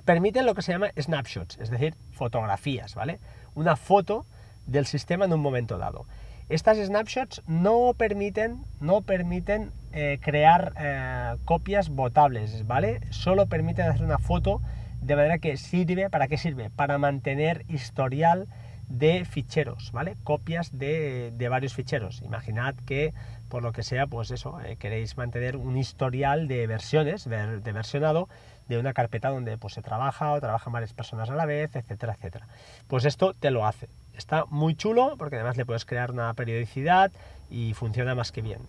permiten 0.04 0.46
lo 0.46 0.54
que 0.54 0.62
se 0.62 0.72
llama 0.72 0.90
snapshots, 0.96 1.58
es 1.58 1.68
decir, 1.70 1.94
fotografías, 2.12 2.94
¿vale? 2.94 3.18
Una 3.56 3.74
foto 3.74 4.24
del 4.66 4.86
sistema 4.86 5.24
en 5.24 5.32
un 5.32 5.40
momento 5.40 5.78
dado. 5.78 6.06
Estas 6.48 6.78
snapshots 6.78 7.42
no 7.48 7.92
permiten, 7.98 8.62
no 8.78 9.00
permiten 9.00 9.72
eh, 9.92 10.20
crear 10.22 10.74
eh, 10.78 11.34
copias 11.44 11.88
votables, 11.88 12.68
¿vale? 12.68 13.00
Solo 13.10 13.46
permiten 13.46 13.88
hacer 13.88 14.04
una 14.04 14.18
foto 14.18 14.62
de 15.00 15.16
manera 15.16 15.38
que 15.38 15.56
sirve, 15.56 16.08
¿para 16.08 16.28
qué 16.28 16.38
sirve? 16.38 16.70
Para 16.70 16.98
mantener 16.98 17.64
historial 17.68 18.46
de 18.88 19.24
ficheros, 19.24 19.90
¿vale? 19.90 20.16
Copias 20.22 20.78
de, 20.78 21.32
varios 21.50 21.74
ficheros. 21.74 22.22
Imaginad 22.22 22.76
que, 22.86 23.12
por 23.48 23.64
lo 23.64 23.72
que 23.72 23.82
sea, 23.82 24.06
pues 24.06 24.30
eso, 24.30 24.60
eh, 24.60 24.76
queréis 24.76 25.16
mantener 25.16 25.56
un 25.56 25.76
historial 25.76 26.46
de 26.46 26.68
versiones, 26.68 27.28
de 27.28 27.72
versionado, 27.72 28.28
de 28.68 28.78
una 28.78 28.92
carpeta 28.92 29.30
donde 29.30 29.58
pues, 29.58 29.74
se 29.74 29.82
trabaja 29.82 30.32
o 30.32 30.40
trabajan 30.40 30.72
varias 30.72 30.92
personas 30.92 31.28
a 31.28 31.34
la 31.34 31.46
vez, 31.46 31.74
etcétera, 31.74 32.14
etcétera. 32.14 32.46
Pues 32.86 33.04
esto 33.04 33.34
te 33.34 33.50
lo 33.50 33.66
hace. 33.66 33.88
Está 34.16 34.44
muy 34.48 34.74
chulo 34.74 35.14
porque 35.18 35.36
además 35.36 35.56
le 35.56 35.66
puedes 35.66 35.84
crear 35.84 36.10
una 36.10 36.32
periodicidad 36.34 37.10
y 37.50 37.74
funciona 37.74 38.14
más 38.14 38.32
que 38.32 38.42
bien. 38.42 38.60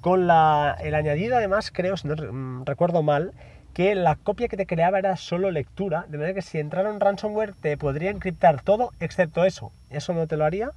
Con 0.00 0.26
la, 0.26 0.76
el 0.80 0.94
añadido 0.94 1.36
además, 1.36 1.70
creo, 1.72 1.96
si 1.96 2.08
no 2.08 2.14
mm, 2.14 2.64
recuerdo 2.64 3.02
mal, 3.02 3.32
que 3.72 3.94
la 3.94 4.16
copia 4.16 4.48
que 4.48 4.56
te 4.56 4.66
creaba 4.66 4.98
era 4.98 5.16
solo 5.16 5.50
lectura, 5.50 6.04
de 6.08 6.18
manera 6.18 6.34
que 6.34 6.42
si 6.42 6.58
entrara 6.58 6.92
un 6.92 7.00
ransomware 7.00 7.54
te 7.54 7.76
podría 7.76 8.10
encriptar 8.10 8.62
todo 8.62 8.92
excepto 9.00 9.44
eso. 9.44 9.72
Eso 9.90 10.12
no 10.12 10.26
te 10.26 10.36
lo 10.36 10.44
haría, 10.44 10.70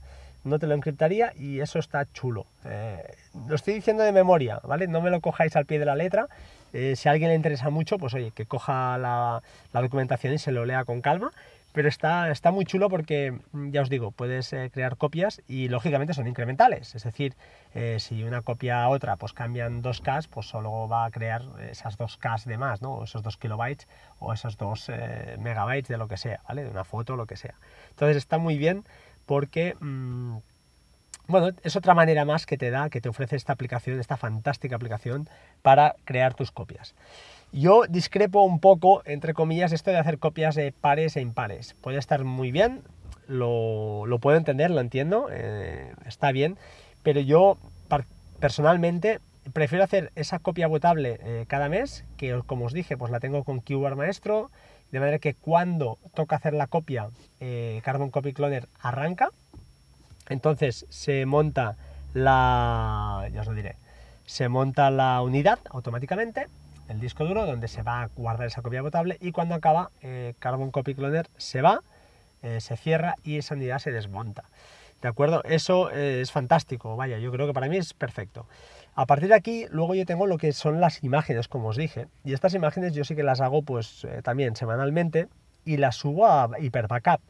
no 0.44 0.58
te 0.58 0.68
lo 0.68 0.74
encriptaría 0.74 1.34
y 1.36 1.60
eso 1.60 1.78
está 1.78 2.06
chulo. 2.12 2.48
Eh, 2.66 3.04
lo 3.48 3.56
estoy 3.56 3.76
diciendo 3.76 4.04
de 4.04 4.12
memoria, 4.12 4.60
¿vale? 4.64 4.88
No 4.88 5.02
me 5.02 5.12
lo 5.12 5.22
cojáis 5.22 5.56
al 5.56 5.66
pie 5.66 5.78
de 5.78 5.86
la 5.86 5.96
letra, 5.96 6.28
eh, 6.74 6.96
si 6.96 7.08
a 7.08 7.12
alguien 7.12 7.30
le 7.30 7.36
interesa 7.36 7.70
mucho, 7.70 7.98
pues 7.98 8.14
oye, 8.14 8.32
que 8.32 8.46
coja 8.46 8.98
la, 8.98 9.42
documentación 9.74 10.34
y 10.34 10.38
se 10.38 10.52
lo 10.52 10.66
lea 10.66 10.86
con 10.86 11.02
calma. 11.02 11.32
Pero 11.78 11.90
está, 11.90 12.32
está 12.32 12.50
muy 12.50 12.66
chulo 12.66 12.90
porque, 12.90 13.40
mm, 13.52 13.70
ya 13.70 13.84
os 13.84 13.90
digo, 13.92 14.10
puedes 14.10 14.52
eh, 14.52 14.72
crear 14.74 14.98
copias 14.98 15.44
y 15.48 15.68
lógicamente 15.68 16.16
son 16.16 16.26
incrementales. 16.26 16.96
Es 16.96 17.04
decir, 17.04 17.36
eh, 17.76 17.98
si 18.00 18.24
una 18.24 18.42
copia 18.42 18.82
a 18.82 18.90
otra 18.90 19.16
pues 19.18 19.32
cambian 19.32 19.84
2K, 19.84 20.28
pues 20.28 20.48
solo 20.48 20.88
va 20.88 21.06
a 21.06 21.12
crear 21.12 21.44
esas 21.70 22.00
2K 22.00 22.46
de 22.46 22.58
más, 22.58 22.82
¿no? 22.82 23.04
esos 23.04 23.22
2 23.22 23.38
kilobytes 23.38 23.88
o 24.18 24.34
esos 24.34 24.58
2 24.58 24.92
megabytes 25.38 25.88
de 25.88 26.00
lo 26.00 26.08
que 26.08 26.18
sea, 26.18 26.42
¿vale? 26.48 26.64
De 26.64 26.72
una 26.72 26.84
foto 26.84 27.14
o 27.14 27.16
lo 27.16 27.28
que 27.28 27.36
sea. 27.36 27.54
Entonces 27.92 28.18
está 28.18 28.40
muy 28.40 28.58
bien 28.58 28.84
porque... 29.28 29.76
Mm, 29.80 30.38
bueno, 31.28 31.50
es 31.62 31.76
otra 31.76 31.94
manera 31.94 32.24
más 32.24 32.46
que 32.46 32.58
te 32.58 32.72
da, 32.72 32.90
que 32.90 33.02
te 33.02 33.10
ofrece 33.10 33.36
esta 33.36 33.52
aplicación, 33.52 34.00
esta 34.00 34.16
fantástica 34.16 34.78
aplicación 34.78 35.28
para 35.62 35.96
crear 36.06 36.34
tus 36.34 36.52
copias. 36.52 36.96
Yo 37.52 37.84
discrepo 37.88 38.44
un 38.44 38.60
poco, 38.60 39.02
entre 39.06 39.34
comillas, 39.34 39.72
esto 39.72 39.92
de 39.92 39.98
hacer 39.98 40.20
copias 40.20 40.56
de 40.56 40.72
pares 40.72 41.16
e 41.16 41.22
impares. 41.22 41.76
Puede 41.82 41.98
estar 41.98 42.24
muy 42.24 42.52
bien, 42.52 42.82
lo, 43.28 44.06
puedo 44.22 44.38
entender, 44.38 44.72
lo 44.72 44.82
entiendo, 44.82 45.28
eh, 45.32 45.94
está 46.06 46.32
bien, 46.32 46.58
pero 47.04 47.20
yo 47.22 47.58
personalmente 48.40 49.20
prefiero 49.54 49.84
hacer 49.84 50.12
esa 50.16 50.40
copia 50.40 50.68
votable 50.68 51.20
eh, 51.22 51.46
cada 51.48 51.70
mes, 51.70 52.06
que 52.18 52.42
como 52.46 52.66
os 52.66 52.74
dije, 52.74 52.98
pues 52.98 53.12
la 53.12 53.20
tengo 53.20 53.44
con 53.44 53.62
Keyword 53.62 53.96
Maestro, 53.96 54.52
de 54.92 55.00
manera 55.00 55.20
que 55.20 55.34
cuando 55.34 55.98
toca 56.14 56.36
hacer 56.36 56.54
la 56.54 56.68
copia, 56.68 57.10
eh, 57.40 57.82
Carbon 57.84 58.10
Copy 58.10 58.34
Cloner 58.34 58.68
arranca, 58.80 59.30
entonces 60.30 60.86
se 60.90 61.26
monta 61.26 61.76
la, 62.14 63.30
ya 63.34 63.42
os 63.42 63.48
lo 63.48 63.54
diré, 63.54 63.76
se 64.26 64.50
monta 64.50 64.92
la 64.92 65.22
unidad 65.22 65.60
automáticamente, 65.70 66.48
el 66.88 67.00
disco 67.00 67.26
duro, 67.26 67.46
donde 67.46 67.68
se 67.68 67.84
va 67.84 68.02
a 68.02 68.08
guardar 68.16 68.48
esa 68.48 68.62
copia 68.62 68.82
potable 68.82 69.18
y 69.20 69.32
cuando 69.32 69.56
acaba 69.56 69.92
eh, 70.02 70.34
Carbon 70.40 70.72
Copy 70.72 70.96
Cloner 70.96 71.30
se 71.38 71.62
va, 71.62 71.82
eh, 72.42 72.60
se 72.62 72.78
cierra 72.78 73.16
y 73.24 73.38
esa 73.38 73.56
unidad 73.56 73.80
se 73.80 73.92
desmonta. 73.92 74.46
¿De 75.02 75.08
acuerdo? 75.08 75.44
Eso 75.44 75.92
eh, 75.92 76.22
es 76.22 76.32
fantástico, 76.32 76.96
vaya, 76.96 77.20
yo 77.20 77.32
creo 77.32 77.46
que 77.46 77.54
para 77.54 77.68
mí 77.68 77.78
es 77.78 77.94
perfecto. 77.94 78.48
A 78.96 79.06
partir 79.06 79.30
de 79.30 79.36
aquí, 79.36 79.66
luego 79.70 79.94
yo 79.94 80.06
tengo 80.06 80.26
lo 80.26 80.38
que 80.38 80.54
son 80.54 80.82
las 80.82 81.04
imágenes, 81.04 81.48
como 81.48 81.68
os 81.70 81.78
dije, 81.78 82.08
y 82.24 82.34
estas 82.34 82.56
imágenes 82.56 82.94
yo 82.94 83.04
sí 83.04 83.16
que 83.16 83.24
las 83.24 83.42
hago 83.42 83.62
pues 83.62 84.08
también 84.24 84.56
semanalmente 84.56 85.28
y 85.66 85.78
las 85.78 85.98
subo 85.98 86.26
a 86.26 86.50
Hyper 86.60 86.88
Backup. 86.88 87.22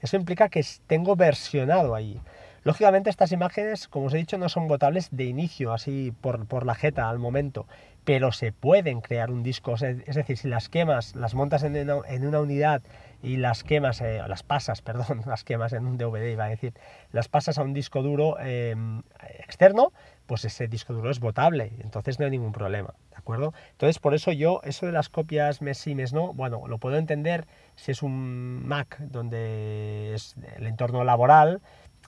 Eso 0.00 0.16
implica 0.16 0.50
que 0.50 0.64
tengo 0.86 1.16
versionado 1.16 1.94
ahí. 1.94 2.20
Lógicamente 2.66 3.10
estas 3.10 3.30
imágenes, 3.30 3.86
como 3.86 4.06
os 4.06 4.14
he 4.14 4.16
dicho, 4.16 4.38
no 4.38 4.48
son 4.48 4.66
votables 4.66 5.10
de 5.12 5.22
inicio, 5.22 5.72
así 5.72 6.12
por, 6.20 6.66
la 6.66 6.74
jeta 6.74 7.08
al 7.08 7.20
momento, 7.20 7.68
pero 8.04 8.32
se 8.32 8.50
pueden 8.50 9.02
crear 9.02 9.30
un 9.30 9.44
disco, 9.44 9.74
es 9.74 10.16
decir, 10.16 10.36
si 10.36 10.48
las 10.48 10.68
quemas, 10.68 11.14
las 11.14 11.36
montas 11.36 11.62
en 11.62 11.76
una, 11.88 12.40
unidad 12.40 12.82
y 13.22 13.36
las 13.36 13.62
quemas, 13.62 14.00
eh, 14.00 14.20
las 14.26 14.42
pasas, 14.42 14.82
perdón, 14.82 15.22
las 15.26 15.44
quemas 15.44 15.74
en 15.74 15.86
un 15.86 15.96
DVD 15.96 16.32
iba 16.32 16.46
a 16.46 16.48
decir, 16.48 16.74
las 17.12 17.28
pasas 17.28 17.56
a 17.58 17.62
un 17.62 17.72
disco 17.72 18.02
duro 18.02 18.36
em, 18.40 19.04
externo, 19.38 19.92
pues 20.26 20.44
ese 20.44 20.66
disco 20.66 20.92
duro 20.92 21.12
es 21.12 21.20
votable, 21.20 21.70
entonces 21.78 22.18
no 22.18 22.24
hay 22.24 22.32
ningún 22.32 22.50
problema, 22.50 22.94
¿de 23.10 23.16
acuerdo? 23.16 23.54
Entonces 23.70 24.00
por 24.00 24.12
eso 24.12 24.32
yo, 24.32 24.60
eso 24.64 24.86
de 24.86 24.92
las 24.92 25.08
copias 25.08 25.62
mes 25.62 25.78
sí, 25.78 25.94
mes 25.94 26.12
no, 26.12 26.34
bueno, 26.34 26.66
lo 26.66 26.78
puedo 26.78 26.96
entender 26.96 27.46
si 27.76 27.92
es 27.92 28.02
un 28.02 28.66
Mac 28.66 28.98
donde 28.98 30.14
es 30.14 30.34
el 30.56 30.66
entorno 30.66 31.04
laboral, 31.04 31.62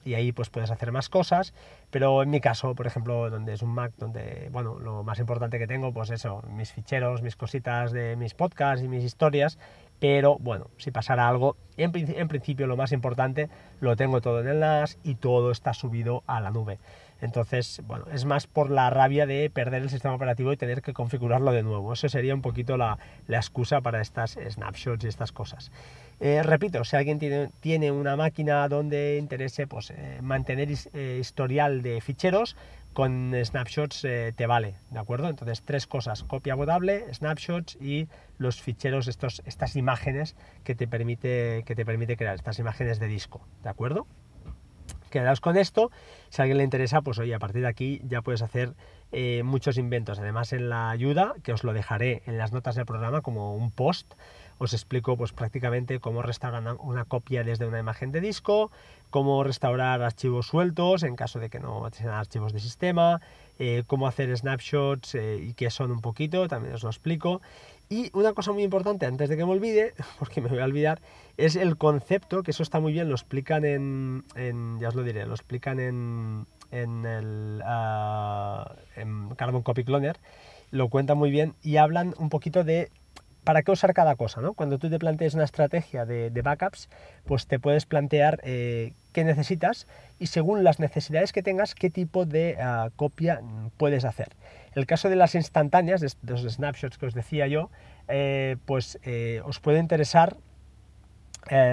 y 0.08 0.14
ahí 0.14 0.32
pues 0.32 0.48
puedes 0.48 0.70
hacer 0.70 0.90
más 0.90 1.08
cosas, 1.10 1.52
pero 1.90 2.22
en 2.22 2.30
mi 2.30 2.40
caso, 2.40 2.74
por 2.74 2.86
ejemplo, 2.86 3.28
donde 3.28 3.52
es 3.52 3.62
un 3.62 3.74
Mac, 3.74 3.92
donde, 3.98 4.48
bueno, 4.50 4.78
lo 4.78 5.02
más 5.02 5.18
importante 5.18 5.58
que 5.58 5.66
tengo, 5.66 5.92
pues 5.92 6.10
eso, 6.10 6.42
mis 6.50 6.72
ficheros, 6.72 7.20
mis 7.20 7.36
cositas 7.36 7.92
de 7.92 8.16
mis 8.16 8.32
podcasts 8.32 8.82
y 8.82 8.88
mis 8.88 9.04
historias, 9.04 9.58
pero 10.00 10.38
bueno, 10.38 10.68
si 10.78 10.90
pasara 10.90 11.28
algo, 11.28 11.56
en, 11.76 11.92
principio 11.92 12.66
lo 12.66 12.76
más 12.76 12.92
importante, 12.92 13.50
lo 13.80 13.96
tengo 13.96 14.20
todo 14.20 14.40
en 14.40 14.48
el 14.48 14.60
NAS 14.60 14.98
y 15.02 15.16
todo 15.16 15.50
está 15.50 15.74
subido 15.74 16.22
a 16.26 16.40
la 16.40 16.50
nube. 16.50 16.78
Entonces, 17.20 17.82
bueno, 17.87 18.06
es 18.12 18.25
más 18.25 18.46
por 18.46 18.70
la 18.70 18.90
rabia 18.90 19.26
de 19.26 19.50
perder 19.50 19.82
el 19.82 19.90
sistema 19.90 20.14
operativo 20.14 20.52
y 20.52 20.56
tener 20.56 20.82
que 20.82 20.92
configurarlo 20.92 21.52
de 21.52 21.62
nuevo. 21.62 21.92
Eso 21.92 22.08
sería 22.08 22.34
un 22.34 22.42
poquito 22.42 22.76
la, 22.76 22.98
excusa 23.28 23.80
para 23.80 24.00
estas 24.00 24.38
snapshots 24.48 25.04
y 25.04 25.08
estas 25.08 25.32
cosas. 25.32 25.72
Eh, 26.20 26.42
repito, 26.42 26.84
si 26.84 26.96
alguien 26.96 27.18
tiene, 27.18 27.90
una 27.90 28.16
máquina 28.16 28.68
donde 28.68 29.18
interese 29.18 29.66
pues, 29.66 29.90
eh, 29.90 30.18
mantener 30.22 30.68
eh, 30.92 31.18
historial 31.20 31.82
de 31.82 32.00
ficheros, 32.00 32.56
con 32.92 33.32
snapshots 33.44 34.00
te 34.00 34.46
vale, 34.46 34.75
¿de 34.90 34.98
acuerdo? 34.98 35.28
Entonces, 35.28 35.62
tres 35.62 35.87
cosas, 35.87 36.25
copia 36.25 36.56
botable, 36.56 37.04
snapshots 37.14 37.76
y 37.80 38.08
los 38.38 38.60
ficheros, 38.60 39.06
estos, 39.06 39.40
estas 39.46 39.76
imágenes 39.76 40.34
que 40.64 40.75
te, 40.75 40.88
permite, 40.88 41.62
que 41.64 41.76
te 41.76 41.84
permite 41.84 42.16
crear, 42.16 42.34
estas 42.34 42.58
imágenes 42.58 42.98
de 42.98 43.06
disco, 43.06 43.40
¿de 43.62 43.68
acuerdo? 43.68 44.08
Quedaos 45.08 45.40
con 45.40 45.56
esto, 45.56 45.90
si 46.28 46.40
a 46.40 46.44
alguien 46.44 46.58
le 46.58 46.64
interesa, 46.64 47.00
pues 47.02 47.18
oye, 47.18 47.34
a 47.34 47.38
partir 47.38 47.62
de 47.62 47.68
aquí 47.68 48.00
ya 48.04 48.22
puedes 48.22 48.42
hacer 48.42 48.74
eh, 49.12 49.42
muchos 49.44 49.78
inventos. 49.78 50.18
Además, 50.18 50.52
en 50.52 50.68
la 50.68 50.90
ayuda, 50.90 51.34
que 51.42 51.52
os 51.52 51.64
lo 51.64 51.72
dejaré 51.72 52.22
en 52.26 52.38
las 52.38 52.52
notas 52.52 52.74
del 52.74 52.86
programa 52.86 53.22
como 53.22 53.54
un 53.54 53.70
post, 53.70 54.14
os 54.58 54.72
explico 54.74 55.16
pues 55.16 55.32
prácticamente 55.32 56.00
cómo 56.00 56.20
restaurar 56.20 56.76
una 56.80 57.04
copia 57.04 57.44
desde 57.44 57.66
una 57.66 57.78
imagen 57.78 58.12
de 58.12 58.20
disco, 58.20 58.70
cómo 59.10 59.42
restaurar 59.44 60.02
archivos 60.02 60.48
sueltos 60.48 61.04
en 61.04 61.16
caso 61.16 61.38
de 61.38 61.48
que 61.48 61.60
no 61.60 61.88
sean 61.92 62.10
archivos 62.10 62.52
de 62.52 62.60
sistema, 62.60 63.20
eh, 63.58 63.84
cómo 63.86 64.06
hacer 64.06 64.36
snapshots 64.36 65.14
eh, 65.14 65.38
y 65.40 65.54
qué 65.54 65.70
son 65.70 65.90
un 65.90 66.00
poquito, 66.00 66.48
también 66.48 66.74
os 66.74 66.82
lo 66.82 66.90
explico. 66.90 67.40
Y 67.90 68.11
una 68.12 68.35
cosa 68.35 68.52
muy 68.52 68.62
importante, 68.62 69.07
antes 69.07 69.28
de 69.28 69.37
que 69.37 69.45
me 69.45 69.52
olvide, 69.52 69.95
porque 70.18 70.40
me 70.40 70.49
voy 70.49 70.59
a 70.59 70.64
olvidar, 70.64 71.00
es 71.37 71.57
el 71.57 71.76
concepto, 71.76 72.42
que 72.42 72.50
eso 72.50 72.62
está 72.62 72.80
muy 72.80 72.92
bien, 72.92 73.09
lo 73.09 73.14
explican 73.14 73.64
en, 73.64 74.25
ya 74.78 74.88
os 74.88 74.95
lo 74.95 75.02
diré, 75.02 75.25
lo 75.26 75.35
explican 75.35 75.80
en, 75.80 76.47
en 76.71 77.07
el 77.07 77.62
ah, 77.64 78.75
en 78.97 79.30
Carbon 79.30 79.62
Copy 79.62 79.85
Cloner, 79.85 80.18
lo 80.71 80.88
cuentan 80.88 81.16
muy 81.16 81.30
bien 81.30 81.54
y 81.62 81.76
hablan 81.76 82.14
un 82.18 82.28
poquito 82.28 82.62
de 82.62 82.90
para 83.45 83.62
qué 83.62 83.71
usar 83.71 83.95
cada 83.95 84.16
cosa, 84.16 84.40
¿no? 84.40 84.52
Cuando 84.52 84.78
tú 84.78 84.90
te 84.90 84.99
plantees 84.99 85.35
una 85.35 85.45
estrategia 85.45 86.04
de, 86.04 86.42
backups, 86.42 86.88
pues 87.25 87.47
te 87.47 87.59
puedes 87.59 87.87
plantear 87.87 88.40
eh, 88.42 88.92
qué 89.12 89.25
necesitas 89.25 89.87
y 90.18 90.26
según 90.26 90.64
las 90.64 90.80
necesidades 90.80 91.33
que 91.33 91.42
tengas, 91.42 91.75
qué 91.75 91.90
tipo 91.90 92.26
de 92.26 92.59
ah, 92.61 92.90
copia 92.97 93.40
puedes 93.76 94.04
hacer. 94.04 94.28
El 94.75 94.87
caso 94.87 95.09
de 95.09 95.16
las 95.16 95.35
instantáneas, 95.35 96.00
de 96.00 96.11
los 96.25 96.42
snapshots 96.42 96.99
que 96.99 97.07
os 97.07 97.14
decía 97.14 97.47
yo, 97.47 97.71
eh, 98.09 98.57
pues 98.66 98.99
eh, 99.02 99.40
os 99.45 99.61
puede 99.61 99.78
interesar, 99.78 100.37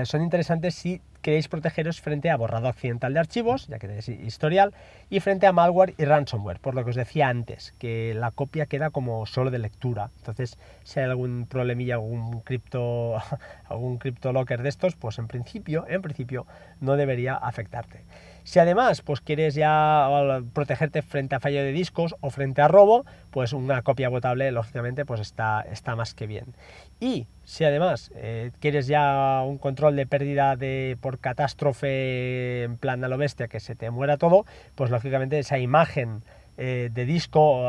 son 0.06 0.22
interesantes 0.22 0.74
si 0.76 1.02
queréis 1.26 1.48
protegeros 1.48 2.02
frente 2.02 2.30
a 2.30 2.38
borrado 2.38 2.68
accidental 2.68 3.12
de 3.12 3.20
archivos, 3.20 3.66
ya 3.66 3.80
que 3.80 3.88
tenéis 3.88 4.10
historial, 4.10 4.76
y 5.10 5.22
frente 5.22 5.48
a 5.48 5.52
malware 5.52 5.96
y 5.98 6.06
ransomware, 6.06 6.60
por 6.60 6.76
lo 6.76 6.84
que 6.84 6.92
os 6.92 6.96
decía 6.96 7.30
antes, 7.30 7.74
que 7.80 8.14
la 8.14 8.30
copia 8.30 8.68
queda 8.68 8.92
como 8.92 9.26
solo 9.26 9.50
de 9.50 9.58
lectura. 9.58 10.12
Entonces, 10.18 10.60
si 10.84 11.00
hay 11.00 11.08
algún 11.08 11.48
problemilla, 11.48 11.96
algún 11.96 12.42
cripto, 12.42 13.16
algún 13.68 14.00
locker 14.22 14.62
de 14.62 14.70
estos, 14.70 14.96
pues 14.96 15.18
en 15.18 15.28
principio, 15.28 15.88
en 15.90 16.04
principio, 16.04 16.46
no 16.80 16.96
debería 16.96 17.34
afectarte. 17.34 18.04
Si 18.46 18.60
además 18.60 19.02
pues 19.02 19.22
quieres 19.22 19.56
ya 19.56 20.08
protegerte 20.54 21.02
frente 21.02 21.34
a 21.34 21.40
fallo 21.40 21.64
de 21.64 21.72
discos 21.72 22.16
o 22.22 22.30
frente 22.30 22.62
a 22.62 22.68
robo, 22.68 23.04
pues 23.32 23.54
una 23.54 23.82
copia 23.82 24.08
botable 24.08 24.52
lógicamente 24.52 25.04
pues 25.04 25.20
está, 25.20 25.62
está 25.62 25.96
más 25.96 26.14
que 26.14 26.28
bien. 26.28 26.56
Y 27.00 27.26
si 27.44 27.66
además 27.66 28.12
eh, 28.16 28.52
quieres 28.60 28.86
ya 28.86 29.42
un 29.44 29.58
control 29.58 29.96
de 29.96 30.06
pérdida 30.06 30.56
de, 30.56 30.96
por 31.02 31.18
catástrofe 31.18 32.62
en 32.64 32.78
plan 32.78 33.04
a 33.04 33.08
lo 33.08 33.18
bestia, 33.18 33.48
que 33.48 33.60
se 33.60 33.74
te 33.74 33.90
muera 33.90 34.18
todo, 34.18 34.46
pues 34.76 34.92
lógicamente 34.92 35.40
esa 35.40 35.58
imagen 35.58 36.22
eh, 36.58 36.90
de 36.92 37.06
disco 37.06 37.64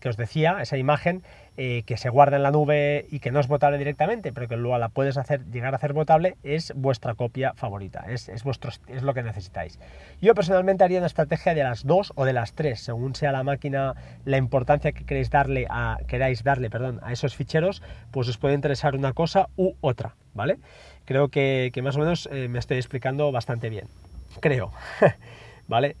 que 0.00 0.08
os 0.08 0.16
decía, 0.16 0.58
esa 0.60 0.76
imagen 0.76 1.22
eh, 1.60 1.82
que 1.86 1.96
se 1.96 2.08
guarda 2.08 2.36
en 2.36 2.44
la 2.44 2.52
nube 2.52 3.06
y 3.10 3.18
que 3.18 3.32
no 3.32 3.40
es 3.40 3.48
votable 3.48 3.78
directamente, 3.78 4.32
pero 4.32 4.46
que 4.46 4.56
luego 4.56 4.78
la 4.78 4.90
puedes 4.90 5.16
hacer, 5.16 5.44
llegar 5.50 5.74
a 5.74 5.78
hacer 5.78 5.92
votable, 5.92 6.36
es 6.44 6.72
vuestra 6.76 7.14
copia 7.14 7.52
favorita, 7.54 8.04
es, 8.08 8.28
es, 8.28 8.44
vuestro, 8.44 8.70
es 8.86 9.02
lo 9.02 9.12
que 9.12 9.24
necesitáis. 9.24 9.80
Yo 10.20 10.36
personalmente 10.36 10.84
haría 10.84 10.98
una 10.98 11.08
estrategia 11.08 11.54
de 11.54 11.64
las 11.64 11.84
dos 11.84 12.12
o 12.14 12.24
de 12.24 12.32
las 12.32 12.52
tres, 12.52 12.78
según 12.78 13.16
sea 13.16 13.32
la 13.32 13.42
máquina, 13.42 13.94
la 14.24 14.36
importancia 14.36 14.92
que 14.92 15.04
queréis 15.04 15.30
darle 15.30 15.66
a, 15.68 15.98
queráis 16.06 16.44
darle 16.44 16.70
perdón, 16.70 17.00
a 17.02 17.12
esos 17.12 17.34
ficheros, 17.34 17.82
pues 18.12 18.28
os 18.28 18.38
puede 18.38 18.54
interesar 18.54 18.94
una 18.94 19.12
cosa 19.12 19.48
u 19.56 19.72
otra, 19.80 20.14
¿vale? 20.34 20.58
Creo 21.06 21.26
que, 21.26 21.72
más 21.82 21.96
o 21.96 21.98
menos 21.98 22.28
eh, 22.30 22.46
me 22.46 22.60
estoy 22.60 22.76
explicando 22.76 23.32
bastante 23.32 23.68
bien, 23.68 23.88
creo, 24.40 24.70
¿vale? 25.66 25.96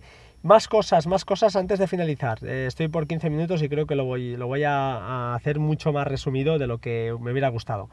Más 0.48 0.66
cosas, 0.66 1.06
más 1.06 1.26
cosas 1.26 1.56
antes 1.56 1.78
de 1.78 1.86
finalizar. 1.86 2.38
Eh, 2.42 2.64
estoy 2.66 2.88
por 2.88 3.06
15 3.06 3.28
minutos 3.28 3.62
y 3.62 3.68
creo 3.68 3.86
que 3.86 3.94
lo 3.94 4.06
voy, 4.06 4.34
lo 4.34 4.46
voy 4.46 4.64
a, 4.64 5.34
hacer 5.34 5.58
mucho 5.58 5.92
más 5.92 6.06
resumido 6.06 6.58
de 6.58 6.66
lo 6.66 6.78
que 6.78 7.14
me 7.20 7.32
hubiera 7.32 7.50
gustado. 7.50 7.90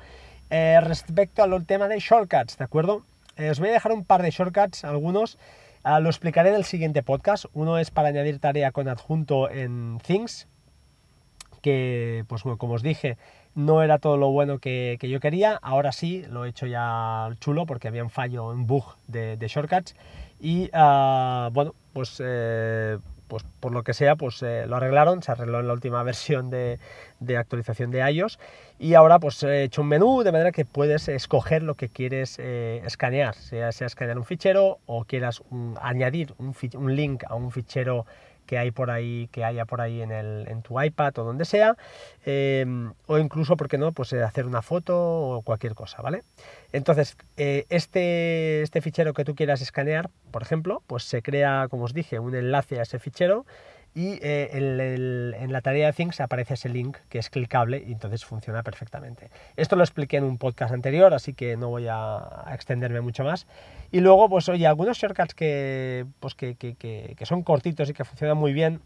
Eh, 0.50 0.79
respecto 0.81 1.43
al 1.43 1.65
tema 1.65 1.89
de 1.89 2.00
shortcuts, 2.00 2.57
¿de 2.57 2.63
acuerdo? 2.63 3.03
Eh, 3.35 3.50
os 3.50 3.59
voy 3.59 3.67
a 3.67 3.74
dejar 3.74 3.91
un 3.91 4.05
par 4.05 4.21
de 4.21 4.31
shortcuts, 4.31 4.85
algunos. 4.85 5.38
Ah, 5.83 6.00
lo 6.00 6.07
explicaré 6.07 6.47
en 6.47 6.55
el 6.55 6.63
siguiente 6.63 7.03
podcast. 7.03 7.43
Uno 7.53 7.77
es 7.77 7.91
para 7.91 8.07
añadir 8.07 8.39
tarea 8.39 8.71
con 8.71 8.88
adjunto 8.88 9.51
en 9.51 10.00
Things, 10.07 10.47
que, 11.62 12.24
pues 12.29 12.43
como 12.43 12.75
os 12.75 12.83
dije, 12.83 13.17
no 13.53 13.83
era 13.83 13.97
todo 13.97 14.15
lo 14.15 14.29
bueno 14.31 14.59
que, 14.59 14.97
yo 15.01 15.19
quería. 15.19 15.59
Ahora 15.62 15.91
sí, 15.91 16.24
lo 16.29 16.45
he 16.45 16.50
hecho 16.51 16.67
ya 16.67 17.31
chulo 17.41 17.65
porque 17.65 17.89
había 17.89 18.03
un 18.05 18.09
fallo, 18.09 18.47
un 18.47 18.65
bug 18.65 18.95
de, 19.07 19.35
de 19.35 19.47
shortcuts. 19.50 19.93
Y 20.39 20.69
ah, 20.71 21.50
bueno, 21.51 21.74
pues, 21.95 22.21
eh, 22.21 22.97
pues 23.29 23.43
por 23.61 23.71
lo 23.71 23.83
que 23.83 23.93
sea, 23.93 24.17
pues 24.17 24.43
eh, 24.43 24.65
lo 24.67 24.75
arreglaron, 24.75 25.23
se 25.23 25.31
arregló 25.31 25.61
en 25.61 25.67
la 25.67 25.73
última 25.73 26.03
versión 26.11 26.49
de, 26.49 26.77
actualización 27.37 27.89
de 27.89 27.99
iOS 28.11 28.37
y 28.77 28.95
ahora 28.95 29.17
pues 29.17 29.41
he 29.43 29.63
hecho 29.63 29.81
un 29.81 29.87
menú 29.87 30.21
de 30.21 30.33
manera 30.33 30.51
que 30.51 30.65
puedes 30.65 31.07
escoger 31.07 31.63
lo 31.63 31.75
que 31.75 31.87
quieres 31.87 32.35
eh, 32.37 32.81
escanear, 32.85 33.33
sea, 33.35 33.71
sea 33.71 33.87
escanear 33.87 34.17
un 34.17 34.25
fichero 34.25 34.79
o 34.87 35.05
quieras 35.05 35.41
añadir 35.81 36.35
un 36.37 36.95
link 36.97 37.23
a 37.29 37.35
un 37.35 37.49
fichero 37.49 38.05
que 38.45 38.57
hay 38.57 38.71
por 38.71 38.91
ahí, 38.91 39.27
que 39.31 39.43
haya 39.43 39.65
por 39.65 39.81
ahí 39.81 40.01
en, 40.01 40.11
el, 40.11 40.47
en 40.47 40.61
tu 40.61 40.81
iPad 40.81 41.17
o 41.17 41.23
donde 41.23 41.45
sea, 41.45 41.75
em, 42.25 42.93
o 43.07 43.17
incluso, 43.17 43.57
¿por 43.57 43.67
qué 43.67 43.77
no?, 43.77 43.91
pues 43.91 44.13
eh, 44.13 44.23
hacer 44.23 44.45
una 44.45 44.61
foto 44.61 44.95
o 44.97 45.41
cualquier 45.41 45.75
cosa, 45.75 46.01
¿vale? 46.01 46.23
Entonces, 46.71 47.17
eh, 47.37 47.65
este, 47.69 48.61
este 48.61 48.81
fichero 48.81 49.13
que 49.13 49.25
tú 49.25 49.35
quieras 49.35 49.61
escanear, 49.61 50.09
por 50.31 50.41
ejemplo, 50.41 50.83
pues 50.87 51.03
se 51.03 51.21
crea, 51.21 51.67
como 51.69 51.85
os 51.85 51.93
dije, 51.93 52.19
un 52.19 52.35
enlace 52.35 52.79
a 52.79 52.83
ese 52.83 52.99
fichero 52.99 53.45
y 53.95 54.19
eh, 54.21 54.49
en 54.51 55.53
la 55.53 55.61
tarea 55.61 55.87
de 55.87 55.93
Things 55.93 56.19
aparece 56.19 56.55
ese 56.55 56.67
link 56.67 56.97
que 57.07 57.17
es 57.17 57.29
clicable 57.29 57.81
y 57.87 57.93
entonces 57.93 58.25
funciona 58.25 58.61
perfectamente. 58.61 59.31
Esto 59.55 59.77
lo 59.77 59.83
expliqué 59.83 60.17
en 60.17 60.25
un 60.25 60.37
podcast 60.37 60.73
anterior, 60.73 61.13
así 61.13 61.33
que 61.33 61.55
no 61.55 61.69
voy 61.69 61.87
a, 61.89 62.43
extenderme 62.51 62.99
mucho 62.99 63.23
más. 63.23 63.47
Y 63.93 64.01
luego, 64.01 64.27
pues 64.27 64.49
oye, 64.49 64.67
algunos 64.67 64.97
shortcuts 64.97 65.33
que, 65.33 66.05
pues, 66.19 66.35
que, 66.35 66.55
que, 66.55 66.75
que 66.75 67.25
son 67.25 67.41
cortitos 67.41 67.89
y 67.89 67.93
que 67.93 68.03
funcionan 68.03 68.37
muy 68.37 68.51
bien, 68.51 68.81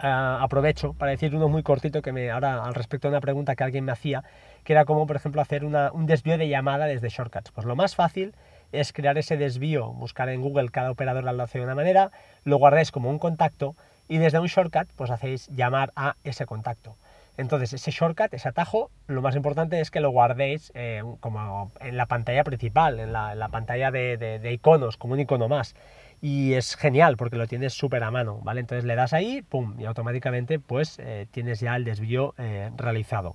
ah, 0.00 0.38
aprovecho 0.42 0.92
para 0.92 1.12
decir 1.12 1.34
uno 1.34 1.48
muy 1.48 1.62
cortito 1.62 2.02
que 2.02 2.12
me 2.12 2.30
ahora 2.30 2.62
al 2.62 2.74
respecto 2.74 3.08
de 3.08 3.12
una 3.12 3.22
pregunta 3.22 3.56
que 3.56 3.64
alguien 3.64 3.86
me 3.86 3.92
hacía, 3.92 4.22
que 4.64 4.74
era 4.74 4.84
como 4.84 5.06
por 5.06 5.16
ejemplo 5.16 5.40
hacer 5.40 5.64
un 5.64 6.06
desvío 6.06 6.36
de 6.36 6.48
llamada 6.50 6.84
desde 6.84 7.08
shortcuts. 7.08 7.52
Pues 7.52 7.66
lo 7.66 7.74
más 7.74 7.94
fácil 7.94 8.34
es 8.70 8.92
crear 8.92 9.16
ese 9.16 9.38
desvío, 9.38 9.92
buscar 9.92 10.28
en 10.28 10.42
Google 10.42 10.68
cada 10.68 10.90
operador 10.90 11.24
lo 11.24 11.42
hace 11.42 11.58
de 11.58 11.64
una 11.64 11.74
manera, 11.74 12.10
lo 12.42 12.58
guardáis 12.58 12.90
como 12.90 13.08
un 13.08 13.18
contacto 13.18 13.74
y 14.08 14.18
desde 14.18 14.38
un 14.38 14.46
shortcut 14.46 14.88
pues 14.96 15.10
hacéis 15.10 15.48
llamar 15.48 15.92
a 15.96 16.16
ese 16.24 16.46
contacto. 16.46 16.96
Entonces 17.36 17.72
ese 17.72 17.90
shortcut, 17.90 18.32
ese 18.32 18.48
atajo, 18.48 18.90
lo 19.08 19.20
más 19.20 19.34
importante 19.34 19.80
es 19.80 19.90
que 19.90 20.00
lo 20.00 20.10
guardéis 20.10 20.70
eh, 20.74 21.02
como 21.20 21.72
en 21.80 21.96
la 21.96 22.06
pantalla 22.06 22.44
principal, 22.44 23.00
en 23.00 23.12
la, 23.12 23.48
pantalla 23.50 23.90
de, 23.90 24.50
iconos, 24.52 24.96
como 24.96 25.14
un 25.14 25.20
icono 25.20 25.48
más. 25.48 25.74
Y 26.22 26.54
es 26.54 26.76
genial 26.76 27.16
porque 27.16 27.36
lo 27.36 27.48
tienes 27.48 27.74
súper 27.74 28.04
a 28.04 28.10
mano, 28.10 28.40
¿vale? 28.42 28.60
Entonces 28.60 28.84
le 28.84 28.94
das 28.94 29.12
ahí, 29.12 29.42
pum, 29.42 29.78
y 29.80 29.84
automáticamente 29.84 30.58
pues 30.60 30.98
eh, 31.00 31.26
tienes 31.32 31.60
ya 31.60 31.74
el 31.74 31.84
desvío 31.84 32.34
eh, 32.38 32.70
realizado. 32.76 33.34